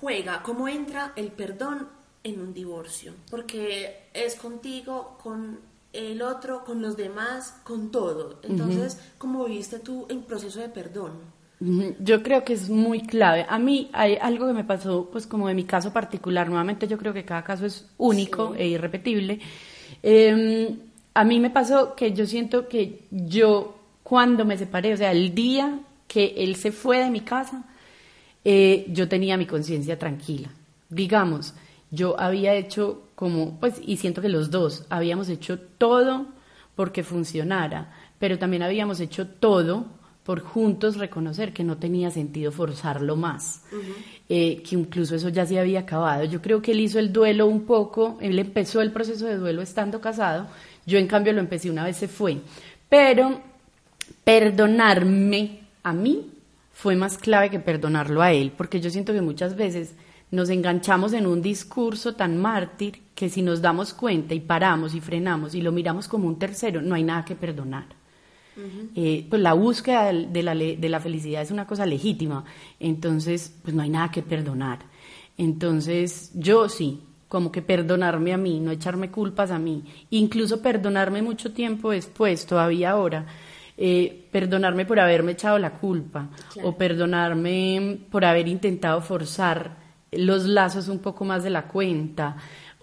[0.00, 1.88] juega, cómo entra el perdón
[2.22, 3.14] en un divorcio?
[3.30, 5.60] Porque es contigo, con
[5.92, 8.40] el otro, con los demás, con todo.
[8.42, 11.33] Entonces, ¿cómo viviste tú el proceso de perdón?
[11.60, 13.46] Yo creo que es muy clave.
[13.48, 16.48] A mí hay algo que me pasó, pues como de mi caso particular.
[16.48, 18.62] Nuevamente yo creo que cada caso es único Sí.
[18.62, 19.40] e irrepetible.
[20.02, 20.76] Eh,
[21.14, 25.34] a mí me pasó que yo siento que yo cuando me separé, o sea, el
[25.34, 27.64] día que él se fue de mi casa,
[28.44, 30.50] eh, yo tenía mi conciencia tranquila.
[30.90, 31.54] Digamos,
[31.90, 36.26] yo había hecho como, pues, y siento que los dos habíamos hecho todo
[36.74, 39.86] porque funcionara, pero también habíamos hecho todo
[40.24, 43.62] por juntos reconocer que no tenía sentido forzarlo más,
[44.28, 46.24] eh, que incluso eso ya se había acabado.
[46.24, 49.60] Yo creo que él hizo el duelo un poco, él empezó el proceso de duelo
[49.60, 50.46] estando casado,
[50.86, 52.38] yo en cambio lo empecé una vez se fue,
[52.88, 53.40] pero
[54.24, 56.30] perdonarme a mí
[56.72, 59.94] fue más clave que perdonarlo a él, porque yo siento que muchas veces
[60.30, 65.00] nos enganchamos en un discurso tan mártir que si nos damos cuenta y paramos y
[65.00, 68.03] frenamos y lo miramos como un tercero, no hay nada que perdonar.
[68.94, 72.44] Eh, pues la búsqueda de la, de la felicidad es una cosa legítima,
[72.78, 74.78] entonces pues no hay nada que perdonar.
[75.36, 81.20] Entonces yo sí, como que perdonarme a mí, no echarme culpas a mí, incluso perdonarme
[81.22, 83.26] mucho tiempo después, todavía ahora,
[83.76, 86.68] eh, perdonarme por haberme echado la culpa Claro.
[86.68, 92.36] o perdonarme por haber intentado forzar los lazos un poco más de la cuenta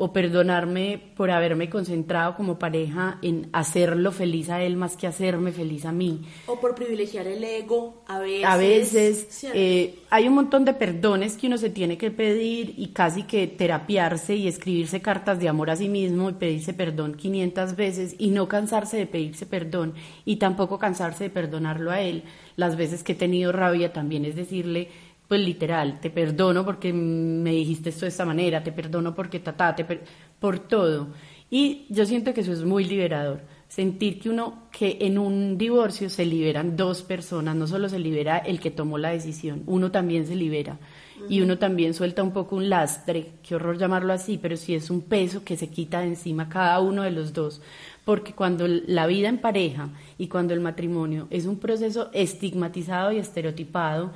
[0.03, 5.51] o perdonarme por haberme concentrado como pareja en hacerlo feliz a él más que hacerme
[5.51, 6.25] feliz a mí.
[6.47, 8.45] O por privilegiar el ego, a veces.
[8.45, 12.87] A veces eh, hay un montón de perdones que uno se tiene que pedir y
[12.87, 17.75] casi que terapiarse y escribirse cartas de amor a sí mismo y pedirse perdón 500
[17.75, 19.93] veces y no cansarse de pedirse perdón
[20.25, 22.23] y tampoco cansarse de perdonarlo a él.
[22.55, 24.89] Las veces que he tenido rabia también es decirle,
[25.31, 29.73] pues literal, te perdono porque me dijiste esto de esta manera, te perdono porque tatá,
[29.73, 30.03] te per-
[30.41, 31.07] por todo.
[31.49, 33.39] Y yo siento que eso es muy liberador
[33.69, 38.39] sentir que uno que en un divorcio se liberan dos personas, no solo se libera
[38.39, 40.77] el que tomó la decisión, uno también se libera.
[41.29, 44.89] Y uno también suelta un poco un lastre, qué horror llamarlo así, pero sí es
[44.89, 47.61] un peso que se quita de encima cada uno de los dos,
[48.03, 53.19] porque cuando la vida en pareja y cuando el matrimonio es un proceso estigmatizado y
[53.19, 54.11] estereotipado,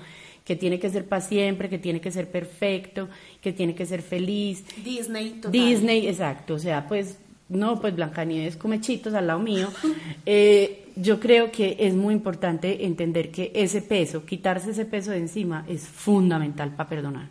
[0.45, 3.10] que tiene que ser para siempre, que tiene que ser perfecto,
[3.41, 5.51] que tiene que ser feliz, Disney, total.
[5.51, 7.17] Disney, exacto, o sea, pues
[7.49, 9.69] no, pues Blancanieves come chitos al lado mío.
[10.27, 15.17] Eh, yo creo que es muy importante entender que ese peso, quitarse ese peso de
[15.17, 17.29] encima es fundamental para perdonar.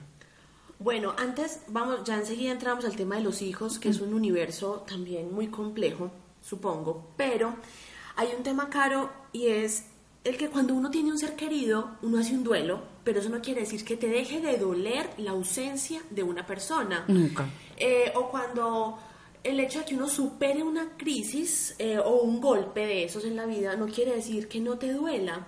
[0.78, 4.84] Bueno, antes, vamos, ya enseguida entramos al tema de los hijos, que es un universo
[4.86, 7.56] también muy complejo, supongo, pero
[8.16, 9.86] hay un tema caro y es
[10.24, 13.42] el que cuando uno tiene un ser querido, uno hace un duelo, pero eso no
[13.42, 17.04] quiere decir que te deje de doler la ausencia de una persona.
[17.08, 17.46] Nunca.
[17.76, 18.98] Eh, o cuando
[19.44, 23.36] el hecho de que uno supere una crisis eh, o un golpe de esos en
[23.36, 25.46] la vida no quiere decir que no te duela.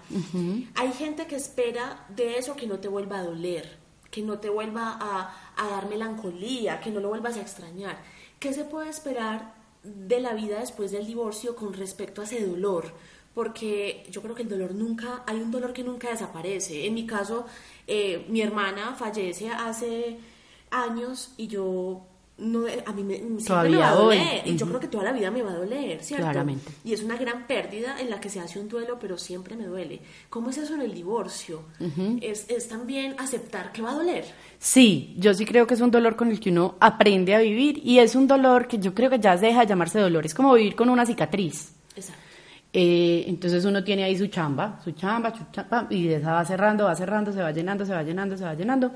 [0.75, 3.79] Hay gente que espera de eso que no te vuelva a doler,
[4.11, 7.99] que no te vuelva a, a dar melancolía, que no lo vuelvas a extrañar.
[8.39, 12.93] ¿Qué se puede esperar de la vida después del divorcio con respecto a ese dolor?
[13.37, 16.87] Porque yo creo que el dolor nunca, hay un dolor que nunca desaparece.
[16.87, 17.45] En mi caso,
[17.87, 20.17] eh, mi hermana fallece hace
[20.71, 22.01] años y yo
[22.39, 24.17] no a mí me, siempre me va a hoy.
[24.17, 26.25] doler y yo creo que toda la vida me va a doler, ¿cierto?
[26.25, 26.73] Claramente.
[26.83, 29.67] Y es una gran pérdida en la que se hace un duelo, pero siempre me
[29.67, 30.01] duele.
[30.31, 31.65] ¿Cómo es eso en el divorcio?
[32.23, 34.25] es, es también aceptar que va a doler.
[34.59, 37.83] Sí, yo sí creo que es un dolor con el que uno aprende a vivir
[37.85, 40.33] y es un dolor que yo creo que ya se deja de llamarse dolor, es
[40.33, 41.76] como vivir con una cicatriz.
[42.79, 46.85] Eh, entonces uno tiene ahí su chamba, su chamba, su chamba, y esa va cerrando,
[46.85, 48.93] va cerrando, se va llenando, se va llenando, se va llenando,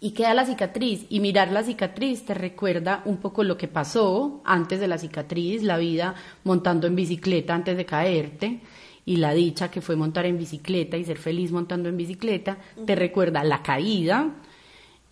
[0.00, 1.06] y queda la cicatriz.
[1.10, 5.62] Y mirar la cicatriz te recuerda un poco lo que pasó antes de la cicatriz,
[5.62, 8.60] la vida montando en bicicleta antes de caerte,
[9.06, 12.96] y la dicha que fue montar en bicicleta y ser feliz montando en bicicleta, te
[12.96, 14.28] recuerda la caída,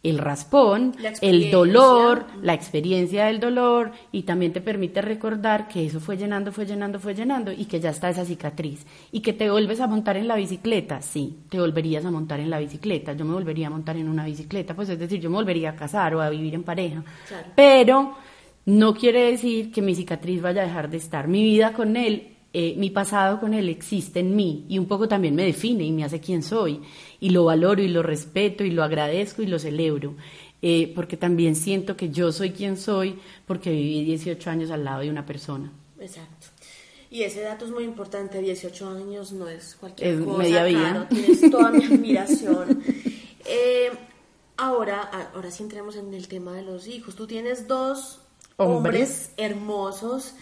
[0.02, 6.00] el raspón, el dolor, la experiencia del dolor y también te permite recordar que eso
[6.00, 8.84] fue llenando, fue llenando, fue llenando y que ya está esa cicatriz.
[9.12, 12.50] Y que te vuelves a montar en la bicicleta, sí, te volverías a montar en
[12.50, 15.36] la bicicleta, yo me volvería a montar en una bicicleta, pues es decir, yo me
[15.36, 17.46] volvería a casar o a vivir en pareja, Claro.
[17.54, 18.14] pero
[18.66, 22.28] no quiere decir que mi cicatriz vaya a dejar de estar, mi vida con él
[22.54, 25.92] eh, mi pasado con él existe en mí y un poco también me define y
[25.92, 26.80] me hace quien soy
[27.20, 30.14] y lo valoro y lo respeto y lo agradezco y lo celebro.
[30.64, 35.00] Eh, porque también siento que yo soy quien soy porque viví 18 años al lado
[35.00, 35.72] de una persona.
[35.98, 36.46] Exacto.
[37.10, 40.38] Y ese dato es muy importante, 18 años no es cualquier Es cosa.
[40.38, 40.78] media vida.
[40.78, 42.82] claro, tienes toda mi admiración.
[43.44, 43.90] Eh,
[44.56, 45.00] ahora,
[45.34, 47.16] ahora sí entremos en el tema de los hijos.
[47.16, 48.20] Tú tienes dos
[48.56, 48.76] Hombres.
[48.76, 50.34] hombres hermosos,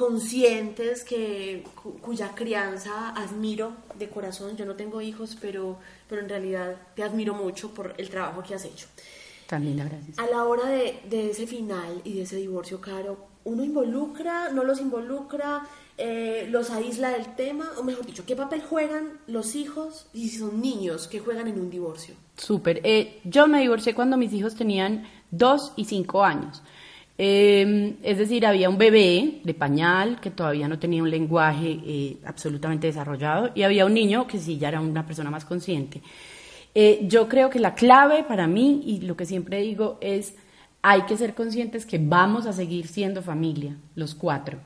[0.00, 4.56] conscientes, que, cu- cuya crianza admiro de corazón.
[4.56, 8.54] Yo no tengo hijos, pero, pero en realidad te admiro mucho por el trabajo que
[8.54, 8.86] has hecho.
[9.46, 10.18] También la gracias.
[10.18, 14.64] A la hora de, de ese final y de ese divorcio, Caro, ¿uno involucra, no
[14.64, 15.66] los involucra,
[15.98, 17.70] eh, los aísla del tema?
[17.78, 21.60] O mejor dicho, ¿qué papel juegan los hijos y si son niños que juegan en
[21.60, 22.14] un divorcio?
[22.36, 22.80] Súper.
[22.84, 26.62] Eh, yo me divorcié cuando mis hijos tenían dos y cinco años.
[27.22, 32.16] Eh, es decir, había un bebé de pañal que todavía no tenía un lenguaje eh,
[32.24, 36.00] absolutamente desarrollado y había un niño que sí ya era una persona más consciente.
[36.74, 40.34] Eh, yo creo que la clave para mí, y lo que siempre digo, es
[40.80, 44.56] hay que ser conscientes que vamos a seguir siendo familia, los cuatro.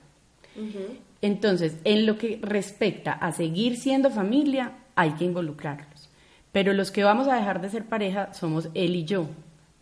[1.22, 6.08] Entonces, en lo que respecta a seguir siendo familia, hay que involucrarlos.
[6.52, 9.26] Pero los que vamos a dejar de ser pareja somos él y yo.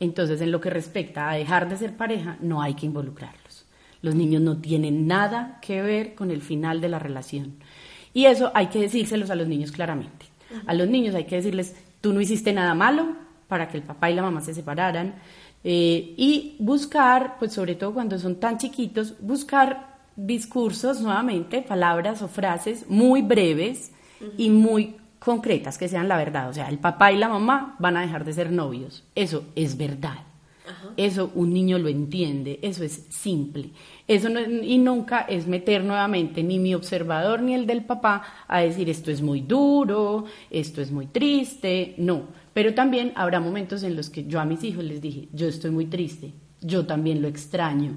[0.03, 3.67] Entonces, en lo que respecta a dejar de ser pareja, no hay que involucrarlos.
[4.01, 7.55] Los niños no tienen nada que ver con el final de la relación.
[8.13, 10.27] Y eso hay que decírselos a los niños claramente.
[10.67, 13.15] A los niños hay que decirles, tú no hiciste nada malo
[13.47, 15.15] para que el papá y la mamá se separaran.
[15.63, 22.27] eh, y buscar, pues sobre todo cuando son tan chiquitos, buscar discursos nuevamente, palabras o
[22.27, 23.93] frases muy breves
[24.37, 26.49] y muy concretas, que sean la verdad.
[26.49, 29.05] O sea, el papá y la mamá van a dejar de ser novios.
[29.15, 30.19] Eso es verdad.
[30.97, 33.71] Eso un niño lo entiende, eso es simple.
[34.07, 38.61] Eso no- y nunca es meter nuevamente ni mi observador ni el del papá a
[38.61, 42.23] decir esto es muy duro, esto es muy triste, no.
[42.53, 45.71] Pero también habrá momentos en los que yo a mis hijos les dije, yo estoy
[45.71, 47.97] muy triste, yo también lo extraño,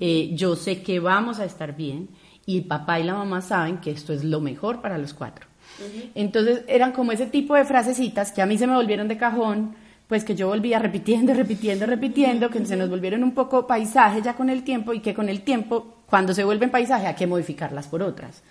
[0.00, 2.08] eh, yo sé que vamos a estar bien
[2.44, 5.46] y el papá y la mamá saben que esto es lo mejor para los cuatro.
[6.14, 9.74] Entonces eran como ese tipo de frasecitas que a mí se me volvieron de cajón,
[10.06, 14.34] pues que yo volvía repitiendo, repitiendo, repitiendo, que se nos volvieron un poco paisaje ya
[14.34, 17.86] con el tiempo y que con el tiempo, cuando se vuelven paisaje, hay que modificarlas
[17.86, 18.42] por otras.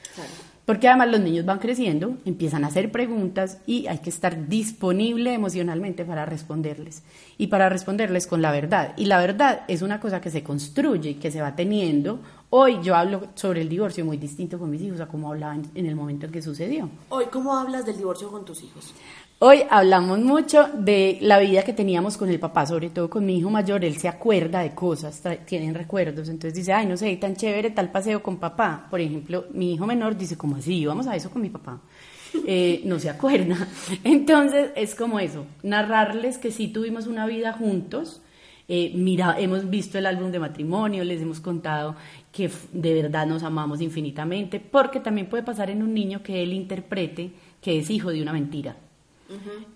[0.66, 5.34] Porque además los niños van creciendo, empiezan a hacer preguntas y hay que estar disponible
[5.34, 7.04] emocionalmente para responderles.
[7.38, 8.94] Y para responderles con la verdad.
[8.96, 12.22] Y la verdad es una cosa que se construye y que se va teniendo.
[12.54, 15.72] Hoy yo hablo sobre el divorcio muy distinto con mis hijos a como hablaba en-
[15.74, 16.90] en el momento en que sucedió.
[17.08, 18.94] Hoy, ¿cómo hablas del divorcio con tus hijos?
[19.40, 23.38] Hoy hablamos mucho de la vida que teníamos con el papá, sobre todo con mi
[23.38, 27.36] hijo mayor, él se acuerda de cosas, tienen recuerdos, entonces dice, ay, no sé, tan
[27.38, 28.86] chévere tal paseo con papá.
[28.92, 30.86] Por ejemplo, mi hijo menor dice, ¿cómo así?
[30.86, 31.80] Vamos a eso con mi papá.
[32.46, 33.66] Eh, no se acuerda.
[34.04, 38.22] Entonces es como eso, narrarles que sí tuvimos una vida juntos.
[38.74, 41.96] Eh, mira, hemos visto el álbum de matrimonio, les hemos contado
[42.32, 46.54] que de verdad nos amamos infinitamente, porque también puede pasar en un niño que él
[46.54, 48.76] interprete que es hijo de una mentira.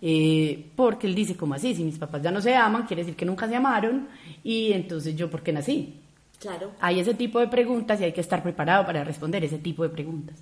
[0.01, 1.73] Eh, porque él dice, como así?
[1.73, 4.07] Si mis papás ya no se aman, quiere decir que nunca se amaron,
[4.43, 6.01] y entonces yo, ¿por qué nací?
[6.39, 6.71] Claro.
[6.81, 9.89] Hay ese tipo de preguntas y hay que estar preparado para responder ese tipo de
[9.89, 10.35] preguntas.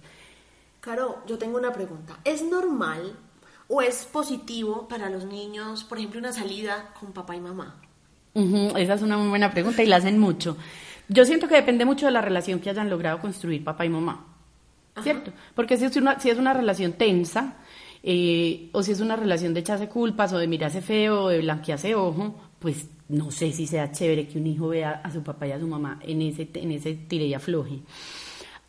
[0.79, 2.19] Caro, yo tengo una pregunta.
[2.23, 3.13] ¿Es normal
[3.67, 7.79] o es positivo para los niños, por ejemplo, una salida con papá y mamá?
[8.33, 10.57] Esa es una muy buena pregunta y la hacen mucho.
[11.09, 14.25] Yo siento que depende mucho de la relación que hayan logrado construir papá y mamá,
[15.01, 15.31] ¿cierto?
[15.53, 17.55] Porque si es una, si es una relación tensa,
[18.01, 21.39] eh, o si es una relación de echarse culpas, o de mirarse feo, o de
[21.39, 25.47] blanquearse ojo, pues no sé si sea chévere que un hijo vea a su papá
[25.47, 27.79] y a su mamá en ese, en ese tire y afloje.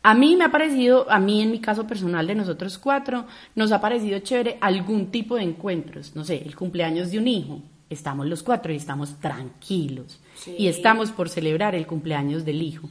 [0.03, 3.71] A mí me ha parecido, a mí en mi caso personal de nosotros cuatro, nos
[3.71, 8.27] ha parecido chévere algún tipo de encuentros, no sé, el cumpleaños de un hijo, estamos
[8.27, 10.55] los cuatro y estamos tranquilos Sí.
[10.57, 12.87] y estamos por celebrar el cumpleaños del hijo.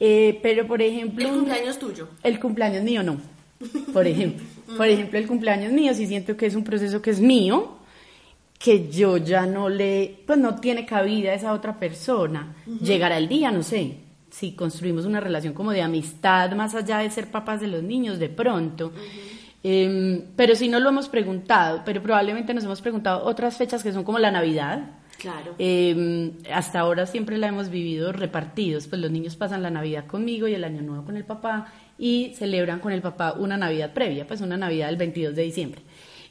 [0.00, 2.08] Eh, pero por ejemplo, El cumpleaños tuyo.
[2.22, 3.18] el cumpleaños mío no,
[3.92, 4.44] por ejemplo.
[4.76, 7.76] Por ejemplo, el cumpleaños mío sí siento que es un proceso que es mío,
[8.58, 12.54] que yo ya no le, pues no tiene cabida a esa otra persona.
[12.82, 13.98] Llegará el día, no sé,
[14.30, 18.18] si construimos una relación como de amistad más allá de ser papás de los niños,
[18.18, 18.92] de pronto.
[19.62, 23.92] Em, pero si no lo hemos preguntado, pero probablemente nos hemos preguntado otras fechas que
[23.92, 24.90] son como la Navidad.
[25.18, 25.54] Claro.
[25.58, 30.46] Eh, hasta ahora siempre la hemos vivido repartidos, pues los niños pasan la Navidad conmigo
[30.48, 34.26] y el Año Nuevo con el papá y celebran con el papá una Navidad previa,
[34.26, 35.80] pues una Navidad del 22 de diciembre.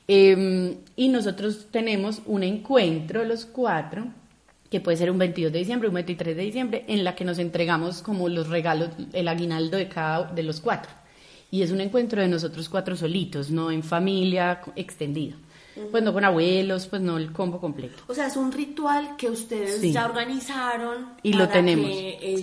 [0.08, 4.06] Eh, y nosotros tenemos un encuentro los cuatro,
[4.70, 7.40] que puede ser un 22 de diciembre, un 23 de diciembre, en la que nos
[7.40, 10.92] entregamos como los regalos, el aguinaldo de cada de los cuatro.
[11.52, 15.36] Y es un encuentro de nosotros cuatro solitos, no en familia extendida.
[15.92, 18.04] Pues no con abuelos, pues no el combo completo.
[18.08, 19.92] O sea, es un ritual que ustedes Sí.
[19.92, 21.10] ya organizaron.
[21.24, 21.92] Y lo tenemos.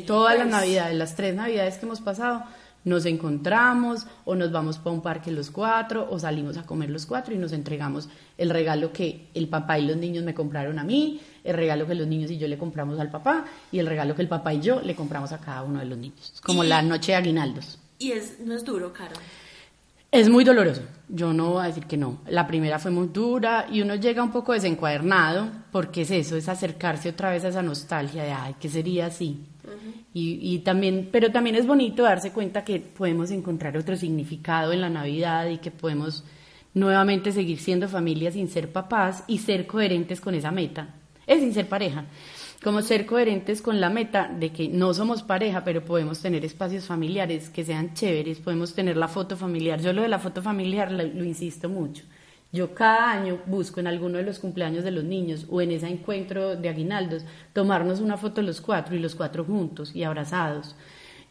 [0.07, 2.45] Todas las pues, navidades, las tres navidades que hemos pasado,
[2.85, 7.07] nos encontramos o nos vamos para un parque los cuatro o salimos a comer los
[7.07, 10.85] cuatro y nos entregamos el regalo que el papá y los niños me compraron a
[10.85, 14.17] mí, el regalo que los niños y yo le compramos al papá y el regalo
[14.17, 16.35] que el papá y yo le compramos a cada uno de los niños.
[16.45, 17.79] Como Y- la noche de aguinaldos.
[17.99, 19.15] Y es, no es duro, Caro.
[20.13, 22.21] Es muy doloroso, yo no voy a decir que no.
[22.29, 26.51] La primera fue muy dura y uno llega un poco desencuadernado porque es eso, es
[26.51, 29.47] acercarse otra vez a esa nostalgia de, ay, ¿qué sería así?
[30.13, 34.83] y, y también, pero también es bonito darse cuenta que podemos encontrar otro significado en
[34.83, 36.25] la Navidad y que podemos
[36.75, 40.95] nuevamente seguir siendo familia sin ser papás y ser coherentes con esa meta.
[41.27, 42.05] Es sin ser pareja.
[42.63, 46.85] Como ser coherentes con la meta de que no somos pareja, pero podemos tener espacios
[46.85, 49.81] familiares que sean chéveres, podemos tener la foto familiar.
[49.81, 52.05] Yo lo de la foto familiar lo, insisto mucho.
[52.53, 55.89] Yo cada año busco en alguno de los cumpleaños de los niños o en ese
[55.89, 60.77] encuentro de aguinaldos tomarnos una foto los cuatro y los cuatro juntos y abrazados.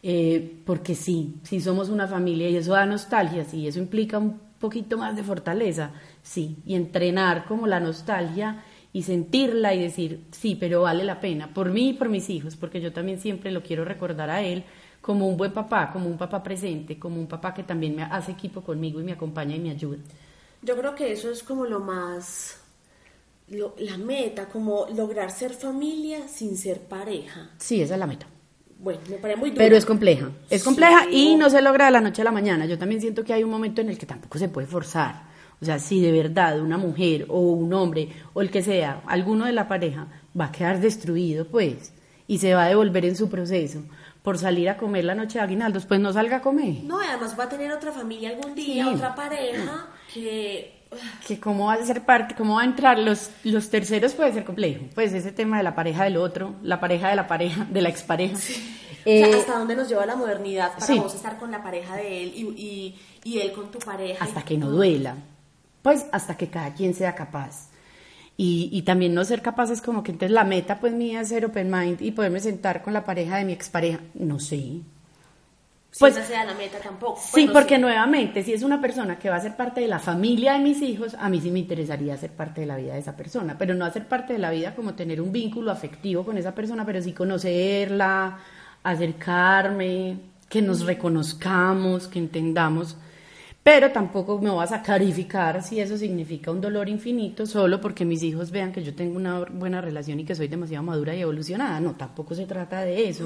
[0.02, 4.38] Eh, porque sí, sí somos una familia y eso da nostalgia, sí, eso implica un
[4.58, 10.56] poquito más de fortaleza, sí, y entrenar como la nostalgia y sentirla y decir, sí,
[10.58, 13.62] pero vale la pena, por mí y por mis hijos, porque yo también siempre lo
[13.62, 14.64] quiero recordar a él
[15.00, 18.32] como un buen papá, como un papá presente, como un papá que también me hace
[18.32, 19.98] equipo conmigo y me acompaña y me ayuda.
[20.62, 22.60] Yo creo que eso es como lo más,
[23.48, 27.50] lo- la meta, como lograr ser familia sin ser pareja.
[27.58, 28.26] Sí, esa es la meta.
[28.78, 29.52] Bueno, me parece muy.
[29.52, 32.32] Pero es compleja, es compleja Sí, y no se logra de la noche a la
[32.32, 32.66] mañana.
[32.66, 35.31] Yo también siento que hay un momento en el que tampoco se puede forzar.
[35.62, 39.44] O sea, si de verdad una mujer o un hombre o el que sea, alguno
[39.46, 40.08] de la pareja
[40.38, 41.92] va a quedar destruido, pues,
[42.26, 43.82] y se va a devolver en su proceso
[44.22, 46.82] por salir a comer la noche de aguinaldos, pues no salga a comer.
[46.84, 48.94] No, y además va a tener otra familia algún día, Sí.
[48.94, 50.82] otra pareja que...
[51.26, 54.44] que cómo va a ser parte, cómo va a entrar los, los terceros puede ser
[54.44, 54.84] complejo.
[54.94, 57.88] Pues ese tema de la pareja del otro, la pareja de la pareja, de la
[57.88, 58.36] expareja.
[58.36, 58.38] o
[59.04, 60.98] Eh, sea, hasta dónde nos lleva la modernidad para sí.
[60.98, 64.24] vos estar con la pareja de él y, y, y él con tu pareja.
[64.24, 65.16] hasta que no duela,
[65.82, 67.68] pues hasta que cada quien sea capaz.
[68.36, 71.28] Y, y también no ser capaz es como que entonces la meta pues mía es
[71.28, 74.80] ser open mind y poderme sentar con la pareja de mi expareja, no sé.
[75.90, 77.20] Si Pues- esa sea la meta tampoco.
[77.34, 80.54] Sí, porque nuevamente, si es una persona que va a ser parte de la familia
[80.54, 83.14] de mis hijos, a mí sí me interesaría ser parte de la vida de esa
[83.14, 86.54] persona, pero no hacer parte de la vida como tener un vínculo afectivo con esa
[86.54, 88.38] persona, pero sí conocerla,
[88.82, 90.16] acercarme,
[90.48, 92.96] que nos reconozcamos, que entendamos.
[93.62, 98.20] Pero tampoco me voy a sacarificar si eso significa un dolor infinito solo porque mis
[98.24, 101.78] hijos vean que yo tengo una buena relación y que soy demasiado madura y evolucionada.
[101.78, 103.24] No, tampoco se trata de eso.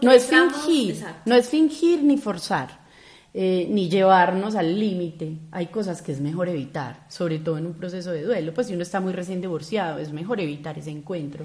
[0.00, 1.22] No es estamos- fingir, exacto.
[1.26, 2.78] no es fingir ni forzar,
[3.34, 5.38] eh, ni llevarnos al límite.
[5.50, 8.54] Hay cosas que es mejor evitar, sobre todo en un proceso de duelo.
[8.54, 11.44] Pues si uno está muy recién divorciado, es mejor evitar ese encuentro.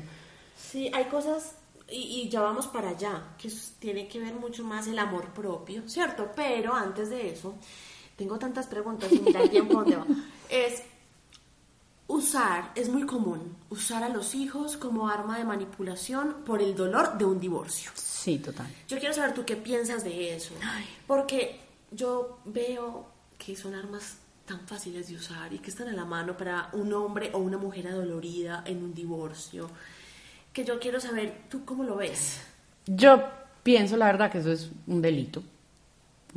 [0.56, 1.56] Sí, hay cosas,
[1.90, 5.82] y, y ya vamos para allá, que tiene que ver mucho más el amor propio,
[5.88, 6.30] ¿cierto?
[6.36, 7.56] Pero antes de eso,
[8.18, 10.06] tengo tantas preguntas y mira el tiempo va.
[10.50, 10.82] Es
[12.08, 17.18] usar, es muy común, usar a los hijos como arma de manipulación por el dolor
[17.18, 17.92] de un divorcio.
[17.94, 18.68] Sí, total.
[18.88, 20.54] Yo quiero saber tú qué piensas de eso,
[21.06, 21.60] porque
[21.92, 23.06] yo veo
[23.38, 26.92] que son armas tan fáciles de usar y que están a la mano para un
[26.94, 29.70] hombre o una mujer adolorida en un divorcio,
[30.54, 32.42] que yo quiero saber tú cómo lo ves.
[32.86, 33.22] Yo
[33.62, 35.44] pienso, la verdad, que eso es un delito.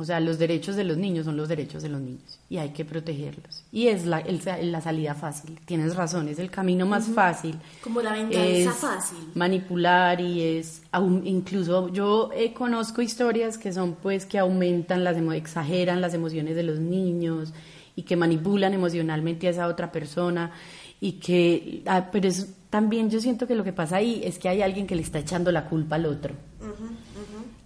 [0.01, 2.69] O sea, los derechos de los niños son los derechos de los niños y hay
[2.69, 3.63] que protegerlos.
[3.71, 4.41] Y es la, el
[4.71, 5.59] la salida fácil.
[5.63, 7.55] Tienes razón, es el camino más fácil.
[7.83, 9.19] Como la venganza es fácil.
[9.35, 10.81] manipular y es
[11.23, 16.63] incluso yo eh, conozco historias que son pues que aumentan las exageran las emociones de
[16.63, 17.53] los niños
[17.95, 20.51] y que manipulan emocionalmente a esa otra persona
[20.99, 24.49] y que ah, pero es también yo siento que lo que pasa ahí es que
[24.49, 26.33] hay alguien que le está echando la culpa al otro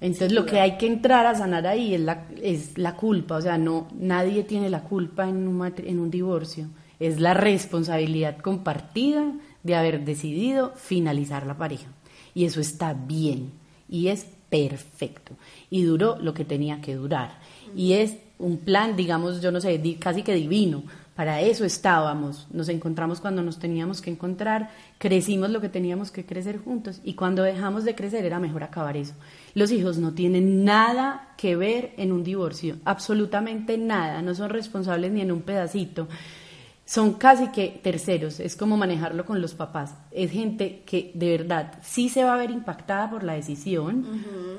[0.01, 3.41] entonces lo que hay que entrar a sanar ahí es la, es la culpa, o
[3.41, 6.67] sea, no nadie tiene la culpa en un, en un divorcio,
[6.99, 9.33] es la responsabilidad compartida
[9.63, 11.87] de haber decidido finalizar la pareja.
[12.33, 13.51] Y eso está bien
[13.89, 15.33] y es perfecto.
[15.69, 17.39] Y duró lo que tenía que durar.
[17.75, 20.83] Y es un plan, digamos, yo no sé, casi que divino.
[21.15, 26.25] Para eso estábamos, nos encontramos cuando nos teníamos que encontrar, crecimos lo que teníamos que
[26.25, 29.13] crecer juntos y cuando dejamos de crecer era mejor acabar eso.
[29.55, 35.13] Los hijos no tienen nada que ver en un divorcio, absolutamente nada, no son responsables
[35.13, 36.09] ni en un pedacito.
[36.83, 39.95] son casi que terceros, es como manejarlo con los papás.
[40.11, 44.05] Es gente que de verdad sí se va a ver impactada por la decisión,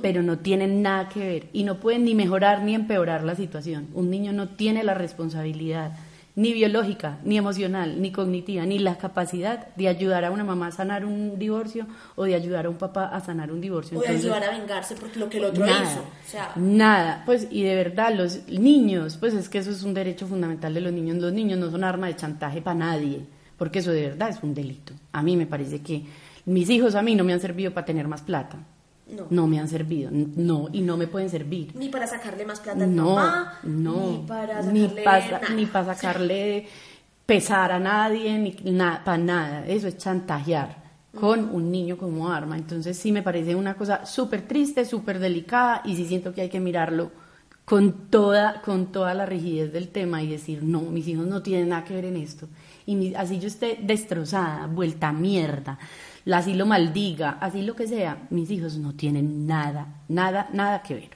[0.01, 3.89] pero no tienen nada que ver y no pueden ni mejorar ni empeorar la situación.
[3.93, 5.93] Un niño no tiene la responsabilidad
[6.37, 10.71] ni biológica, ni emocional, ni cognitiva, ni la capacidad de ayudar a una mamá a
[10.71, 13.99] sanar un divorcio o de ayudar a un papá a sanar un divorcio.
[13.99, 16.01] O de ayudar a vengarse porque lo que el otro nada, hizo.
[16.01, 19.95] O sea, nada, pues y de verdad los niños, pues es que eso es un
[19.95, 21.17] derecho fundamental de los niños.
[21.17, 23.25] Los niños no son arma de chantaje para nadie,
[23.57, 24.93] porque eso de verdad es un delito.
[25.13, 26.05] A mí me parece que
[26.45, 28.59] mis hijos a mí no me han servido para tener más plata.
[29.09, 29.27] No.
[29.31, 31.73] No me han servido, no, y no me pueden servir.
[31.77, 35.55] ni para sacarle más plata al No, papá, no, ni para ni sacarle para nada.
[35.55, 36.67] ni para sacarle
[37.25, 39.65] pesar a nadie, ni para nada.
[39.67, 40.85] Eso es chantajear
[41.19, 42.57] con un niño como arma.
[42.57, 46.49] Entonces sí me parece una cosa súper triste, súper delicada y sí siento que hay
[46.49, 47.11] que mirarlo
[47.65, 51.69] con toda, con toda la rigidez del tema y decir, no, mis hijos no tienen
[51.71, 52.49] nada que ver en esto.
[52.87, 55.79] Y mi- así yo esté destrozada, vuelta a mierda,
[56.33, 60.95] así lo maldiga, así lo que sea, mis hijos no tienen nada, nada, nada que
[60.95, 61.11] ver.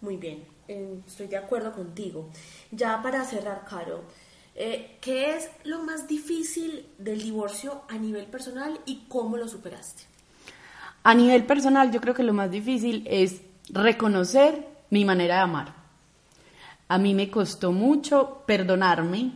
[0.00, 2.28] Muy bien, eh, estoy de acuerdo contigo.
[2.70, 4.04] Ya para cerrar, Caro,
[4.54, 10.04] eh, ¿qué es lo más difícil del divorcio a nivel personal y cómo lo superaste?
[11.04, 13.40] A nivel personal, yo creo que lo más difícil es
[13.70, 15.74] reconocer mi manera de amar.
[16.86, 19.32] A mí me costó mucho perdonarme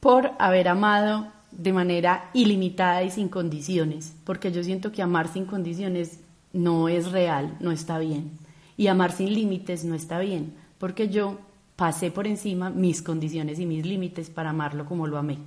[0.00, 5.46] por haber amado de manera ilimitada y sin condiciones, porque yo siento que amar sin
[5.46, 6.20] condiciones
[6.52, 8.32] no es real, no está bien.
[8.76, 11.38] Y amar sin límites no está bien, porque yo
[11.76, 15.38] pasé por encima mis condiciones y mis límites para amarlo como lo amé.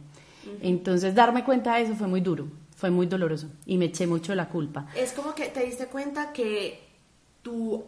[0.62, 4.34] Entonces, darme cuenta de eso fue muy duro, fue muy doloroso y me eché mucho
[4.36, 4.88] la culpa.
[4.96, 6.80] Es como que te diste cuenta que
[7.42, 7.86] tú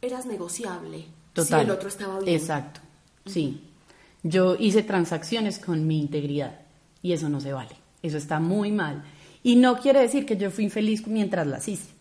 [0.00, 1.60] eras negociable Total.
[1.60, 2.34] si el otro estaba bien.
[2.34, 2.80] Exacto,
[3.26, 3.60] sí.
[4.22, 6.63] Yo hice transacciones con mi integridad
[7.04, 7.76] y eso no se vale.
[8.02, 9.04] Eso está muy mal.
[9.44, 11.92] Y no quiere decir que yo fui infeliz mientras las hice.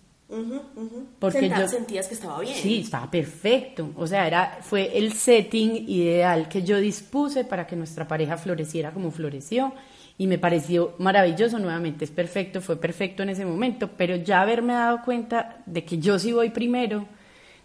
[1.20, 2.56] Porque yo- sentías que estaba bien.
[2.56, 3.92] Sí, estaba perfecto.
[3.98, 8.92] O sea, era, fue el setting ideal que yo dispuse para que nuestra pareja floreciera
[8.92, 9.74] como floreció.
[10.18, 14.74] Y me pareció maravilloso, nuevamente es perfecto, fue perfecto en ese momento, pero ya haberme
[14.74, 17.08] dado cuenta de que yo sí voy primero,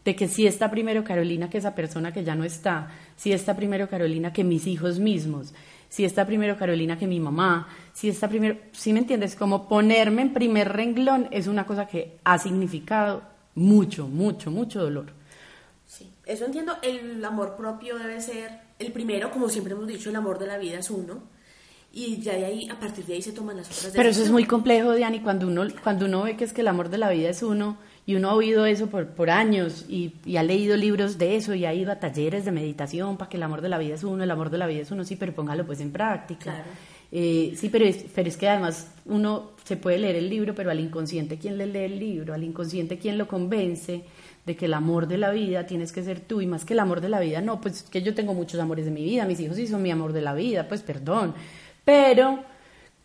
[0.04, 3.54] de que sí está primero Carolina que esa persona que ya no está, sí está
[3.54, 5.52] primero Carolina que mis hijos mismos,
[5.88, 10.22] sí está primero Carolina que mi mamá, sí está primero, sí me entiendes, como ponerme
[10.22, 13.22] en primer renglón es una cosa que ha significado
[13.54, 15.12] mucho, mucho, mucho dolor.
[15.86, 16.76] Sí, eso entiendo.
[16.82, 20.58] El amor propio debe ser el primero, como siempre hemos dicho, el amor de la
[20.58, 21.22] vida es uno.
[21.90, 24.30] Y ya de ahí, a partir de ahí se toman las otras Pero eso es
[24.30, 27.08] muy complejo, Diani, cuando uno, cuando uno ve que es que el amor de la
[27.08, 27.78] vida es uno
[28.08, 31.52] y uno ha oído eso por, por años y, y ha leído libros de eso
[31.52, 34.02] y ha ido a talleres de meditación para que el amor de la vida es
[34.02, 36.44] uno, el amor de la vida es uno, sí, pero póngalo pues en práctica.
[36.44, 36.70] Claro.
[37.12, 40.70] Eh, sí, pero es, pero es que además uno se puede leer el libro, pero
[40.70, 42.32] al inconsciente, ¿quién le lee el libro?
[42.32, 44.04] Al inconsciente, ¿quién lo convence
[44.46, 46.40] de que el amor de la vida tienes que ser tú?
[46.40, 48.86] Y más que el amor de la vida, no, pues que yo tengo muchos amores
[48.86, 51.34] de mi vida, mis hijos sí son mi amor de la vida, pues perdón.
[51.84, 52.42] Pero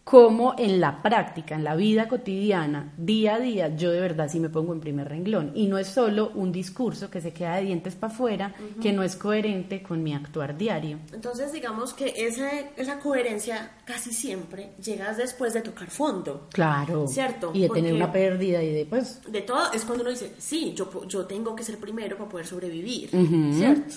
[0.03, 4.37] como en la práctica, en la vida cotidiana, día a día, yo de verdad sí
[4.41, 5.51] me pongo en primer renglón.
[5.55, 9.01] Y no es solo un discurso que se queda de dientes para afuera, que no
[9.01, 10.99] es coherente con mi actuar diario.
[11.13, 16.47] Entonces, digamos que ese- esa coherencia casi siempre llega después de tocar fondo.
[16.51, 17.07] Claro.
[17.07, 20.33] Cierto, Y de tener una pérdida y de, pues, De todo es cuando uno dice,
[20.37, 23.09] sí, yo, yo tengo que ser primero para poder sobrevivir.
[23.57, 23.95] ¿Cierto?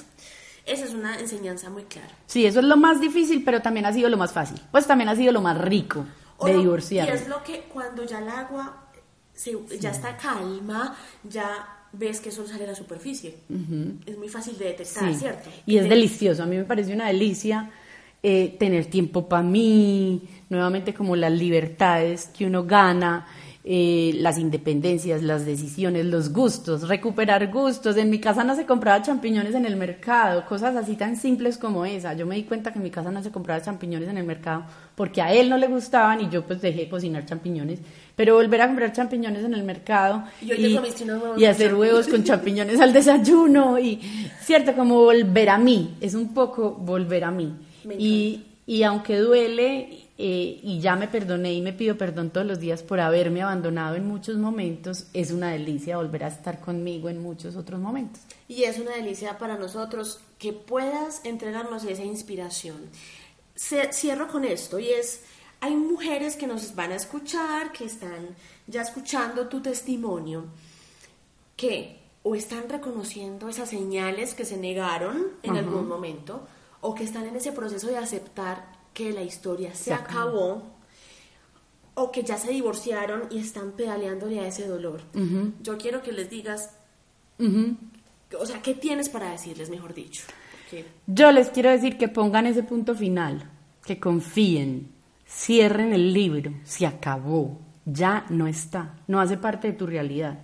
[0.66, 2.08] Esa es una enseñanza muy clara.
[2.26, 4.60] sí, eso es lo más difícil, pero también ha sido lo más fácil.
[4.72, 6.04] Pues también ha sido lo más rico
[6.44, 7.08] de lo- divorciar.
[7.08, 8.84] Y es lo que cuando ya el agua
[9.32, 13.36] se- ya está calma, ya ves que eso sale a la superficie.
[14.06, 15.48] Es muy fácil de detectar, Sí, ¿cierto?
[15.66, 17.70] Y es delicioso, a mí me parece una delicia
[18.22, 23.26] eh, tener tiempo para mí, nuevamente como las libertades que uno gana,
[23.68, 27.96] eh, las independencias, las decisiones, los gustos, recuperar gustos.
[27.96, 31.84] En mi casa no se compraba champiñones en el mercado, cosas así tan simples como
[31.84, 32.14] esa.
[32.14, 34.62] Yo me di cuenta que en mi casa no se compraba champiñones en el mercado
[34.94, 37.80] porque a él no le gustaban y yo pues dejé de cocinar champiñones.
[38.14, 42.80] Pero volver a comprar champiñones en el mercado Y y con hacer huevos con champiñones
[42.80, 44.00] al desayuno y
[44.42, 47.52] cierto como volver a mí es un poco volver a mí
[47.98, 52.58] y, y aunque duele eh, y ya me perdoné y me pido perdón todos los
[52.58, 57.20] días por haberme abandonado en muchos momentos es una delicia volver a estar conmigo en
[57.22, 62.76] muchos otros momentos Y es una delicia para nosotros que puedas entregarnos esa inspiración.
[63.56, 65.22] Ce- Cierro con esto y es,
[65.60, 68.28] hay mujeres que nos van a escuchar, que están
[68.66, 70.44] ya escuchando tu testimonio,
[71.56, 76.46] que o están reconociendo esas señales que se negaron en algún momento,
[76.80, 80.52] o que están en ese proceso de aceptar que la historia se, Se acabó.
[80.52, 80.62] acabó.
[81.98, 85.02] o que ya se divorciaron y están pedaleándole a ese dolor.
[85.62, 86.70] Yo quiero que les digas,
[87.38, 90.22] o sea, ¿qué tienes para decirles, mejor dicho?
[91.06, 93.50] Yo les quiero decir que pongan ese punto final,
[93.84, 94.88] que confíen,
[95.28, 100.38] cierren el libro, se acabó, ya no está, no hace parte de tu realidad.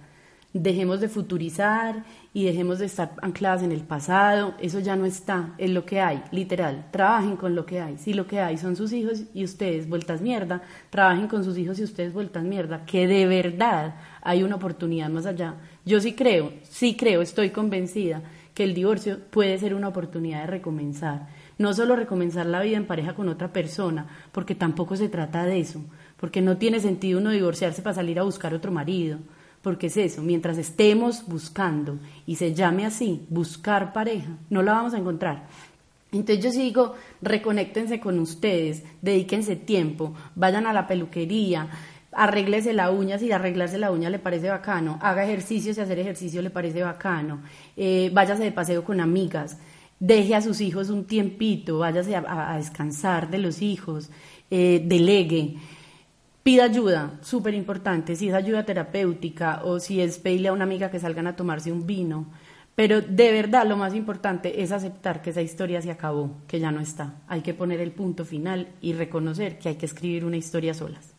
[0.53, 5.55] Dejemos de futurizar y dejemos de estar ancladas en el pasado, eso ya no está,
[5.59, 6.87] es lo que hay, literal.
[6.91, 7.99] Trabajen con lo que hay.
[7.99, 11.79] Si lo que hay son sus hijos y ustedes vueltas mierda, trabajen con sus hijos
[11.79, 15.57] y ustedes vueltas mierda, que de verdad hay una oportunidad más allá.
[15.85, 18.23] Yo sí creo, sí creo, estoy convencida
[18.55, 21.29] que el divorcio puede ser una oportunidad de recomenzar.
[21.59, 25.61] No solo recomenzar la vida en pareja con otra persona, porque tampoco se trata de
[25.61, 25.83] eso,
[26.17, 29.19] porque no tiene sentido uno divorciarse para salir a buscar otro marido,
[29.63, 34.95] porque es eso, mientras estemos buscando y se llame así, buscar pareja, no la vamos
[34.95, 35.47] a encontrar.
[36.11, 41.69] Entonces yo sí digo, reconéctense con ustedes, dedíquense tiempo, vayan a la peluquería,
[42.13, 46.43] arréglese la uña, si arreglarse la uña le parece bacano, haga ejercicio, si hacer ejercicio
[46.43, 47.41] le parece bacano,
[47.77, 49.59] eh, váyase de paseo con amigas,
[49.99, 54.11] deje a sus hijos un tiempito, váyase a, descansar de los hijos,
[54.51, 55.57] eh, delegue.
[56.43, 60.91] Pida ayuda, súper importante, si es ayuda terapéutica o si es pedirle a una amiga
[60.91, 62.27] que salgan a tomarse un vino.
[62.75, 66.73] Pero de verdad lo más importante es aceptar que esa historia se acabó, que ya
[66.73, 67.21] no está.
[67.29, 71.15] Hay que poner el punto final y reconocer que hay que escribir una historia solas.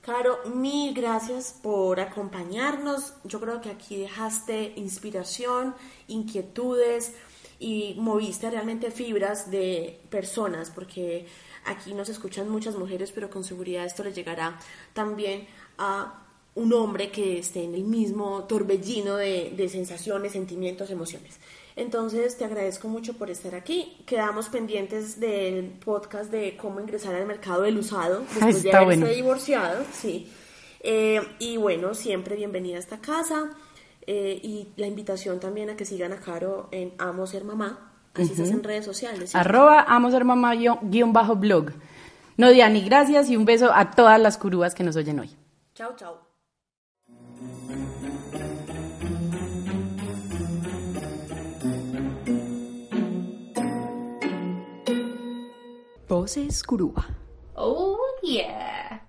[0.00, 3.12] Caro, mil gracias por acompañarnos.
[3.24, 5.74] Yo creo que aquí dejaste inspiración,
[6.08, 7.14] inquietudes
[7.58, 11.26] y moviste realmente fibras de personas, porque
[11.70, 14.58] aquí nos escuchan muchas mujeres, pero con seguridad esto le llegará
[14.92, 15.46] también
[15.78, 21.38] a un hombre que esté en el mismo torbellino de, de sensaciones, sentimientos, emociones.
[21.76, 23.96] Entonces, te agradezco mucho por estar aquí.
[24.04, 29.14] Quedamos pendientes del podcast de cómo ingresar al mercado del usado después de haberse bueno.
[29.14, 30.28] divorciado, sí.
[30.80, 33.50] Eh, y bueno, siempre bienvenida a esta casa.
[34.06, 37.89] eh, y la invitación también a que sigan a Caro en Amo Ser Mamá.
[38.14, 39.30] Así estás en redes sociales.
[39.30, 39.38] ¿sí?
[39.38, 41.70] Arroba amo ser mamá guión- bajo blog.
[42.36, 45.30] No, Diani, gracias y un beso a todas las curúas que nos oyen hoy.
[45.74, 46.20] Chao, chao.
[56.08, 57.06] Voces Curuba.
[57.54, 59.00] Oh, yeah.